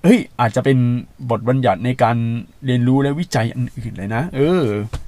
[0.04, 0.78] เฮ้ย อาจจะเป็น
[1.30, 2.18] บทบัญญัติในการ
[2.66, 4.64] เรียนรู้และวิจัยอันอื่นเลยนะ เออ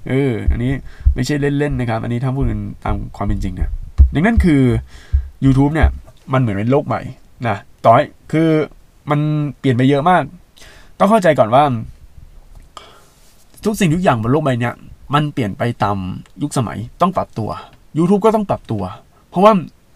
[0.09, 0.73] เออ อันนี้
[1.15, 3.69] ไม่ใช่เล่นๆนะครับ อันนี้ถ้าพูดกันตามความเป็นจริงนะ
[4.13, 4.61] ดังนั้นคือ
[5.45, 5.89] YouTube เนี่ย
[6.33, 7.01] มันเหมือนเป็นโลกใหม่
[7.47, 8.49] นะต่อยคือ
[9.09, 9.19] มัน
[9.59, 10.23] เปลี่ยนไปเยอะมาก
[10.99, 11.63] ต้องเข้าใจก่อนว่า
[13.65, 14.71] ทุกสิ่งทุกอย่างบนโลกใบนี้
[15.13, 15.97] มันเปลี่ยนไปตาม
[16.41, 17.49] ยุคสมัยต้องปรับตัว
[17.97, 18.83] YouTube ก็ต้องปรับตัว
[19.29, 19.51] เพราะว่า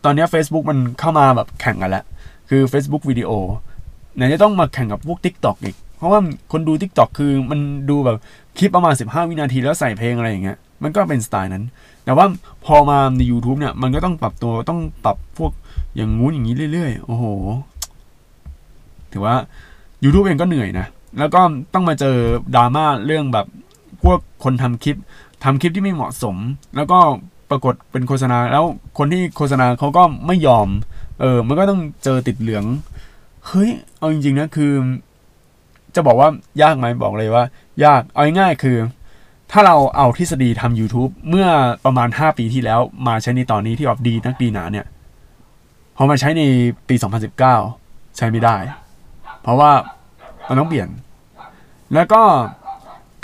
[0.05, 2.05] ตอนนี้ Facebook มันเข้ามาแบบแข่งกันแล้ว
[2.49, 3.31] คือ Facebook วิดีโอ
[4.19, 6.19] ไหนจะต้องมาแข่งกับพวก TikTok อีก เพราะว่า
[6.51, 8.17] คนดู TikTok คือมันดูแบบ
[8.57, 11.63] คลิปประมาณ 15 วินาทีแล้วใส่เพลงอะไรอย่างเงี้ยมันก็เป็นสไตล์นั้น
[12.05, 12.25] แต่ว่า
[12.65, 15.51] พอมาใน YouTube เนี่ย มันก็ต้องปรับตัวต้องปรับพวก
[15.95, 17.25] อย่างงู้นอย่างนี้เรื่อยๆ โอ้โห
[19.11, 19.35] ถือว่า
[20.03, 20.87] YouTube เองก็เหนื่อยนะ
[21.19, 21.41] แล้วก็
[21.73, 22.15] ต้องมาเจอ
[22.55, 23.45] ดราม่าเรื่องแบบ
[24.03, 24.95] พวกคนทำคลิป
[25.43, 26.35] ทำคลิปที่ไม่เหมาะสม
[26.75, 26.99] แล้วก็
[27.49, 28.65] ปรากฏเป็นโฆษณา แล้ว
[28.97, 30.67] คนที่โฆษณาเขาก็ไม่ยอม
[31.19, 32.65] เออ มันก็ต้องเจอติดเหลือง
[33.47, 34.73] เฮ้ย เอาจริงๆนะคือ
[35.95, 36.29] จะบอกว่า
[36.61, 37.43] ยากไหมบอกเลยว่า
[37.85, 38.77] ยากเอาง่ายๆคือ
[39.51, 41.47] ถ้าเราเอาทฤษฎีทำ YouTube เมื่อ
[41.85, 44.85] ประมาณ 5 ปีที่แล้วมาใช้ในตอนนี้ที่แบบดีนักดีหนาเนี่ย
[45.95, 46.43] พอมาใช้ใน
[46.87, 46.95] ปี
[47.55, 48.55] 2019 ใช้ไม่ได้
[49.41, 49.71] เพราะว่า
[50.47, 50.89] มันต้องเปลี่ยน
[51.93, 52.21] แล้วก็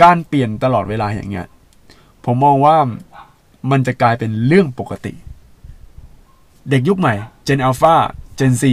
[0.01, 1.47] การเปลี่ยนตลอดเวลาอย่างเงี้ย
[2.25, 2.75] ผมมองว่า
[3.71, 5.13] มันจะกลายเป็นเรื่องปกติ
[6.69, 7.13] เด็กยุคใหม่
[7.47, 7.95] Gen Alpha
[8.39, 8.63] Gen Z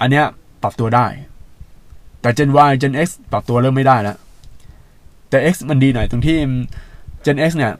[0.00, 0.24] อันเนี้ย
[0.62, 1.06] ปรับตัวได้
[2.20, 4.16] แต่ Gen Y Gen X ปรับตัวเริ่มไม่ได้แล้ว
[5.28, 6.38] แต่ X มันดีหน่อยตรงที่
[7.24, 7.72] Gen X เนี่ย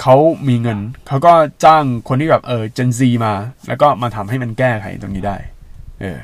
[0.00, 0.16] เขา
[0.48, 1.32] มีเงิน เขาก็
[1.64, 3.32] จ้างคนที่แบบเออ Gen Z มา
[3.68, 5.36] แล้วก็มาทำให้มันแก้ไขตรงนี้ได้
[6.00, 6.18] เออ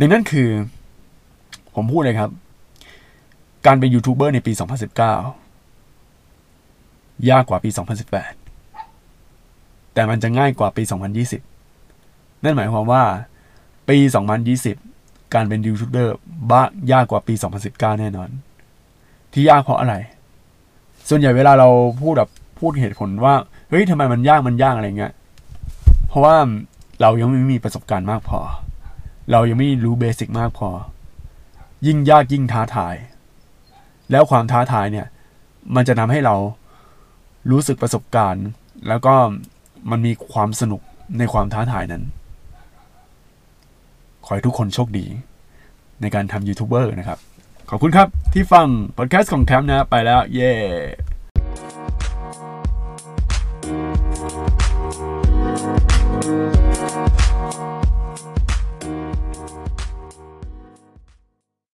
[0.00, 0.48] ดังนั้นคือ
[1.74, 2.30] ผมพูดเลยครับ
[3.66, 4.52] การเป็นยูทูบเบอร์ในปี
[5.90, 7.70] 2019 ยากกว่าปี
[8.56, 10.82] 2018 แต่มันจะง่ายกว่าปี
[11.62, 13.02] 2020 นั่นหมายความว่า
[13.88, 13.98] ปี
[14.66, 16.16] 2020 การเป็นยูทูบเบอร์
[16.50, 16.62] บ้า
[16.92, 17.34] ยากกว่าปี
[17.66, 18.28] 2019 แน่นอน
[19.32, 19.94] ที่ยากเพราะอะไร
[21.08, 21.68] ส่วนใหญ่เวลาเรา
[22.00, 23.34] พูดแบบพูดเหตุผลว่า
[23.68, 25.12] เฮ้ยทำไมมันยากมันยากอะไรเงี้ย
[26.08, 26.36] เพราะว่า
[27.00, 28.40] เรายังไม่มีประสบการณ์มากพอ
[29.32, 30.68] เรายังไม่รู้เบสิกมากพอ
[31.86, 32.94] ยิ่งยากยิ่งท้าทาย
[34.10, 35.06] แล้วความท้าทายเนี่ย
[35.74, 36.36] มันจะทำให้เรา
[37.50, 38.46] รู้สึกประสบการณ์
[38.88, 39.14] แล้วก็
[39.90, 40.80] มันมีความสนุก
[41.18, 42.02] ในความท้าทายนั้น
[44.24, 45.06] ขอให้ทุกคนโชคดี
[46.00, 47.18] ในการทำยูทูบเบอร์นะครับ
[47.70, 48.66] ขอบคุณครับที่ฟัง
[48.96, 50.52] พอดแคสต์ของแคมป์นะ ไปแล้ว เย้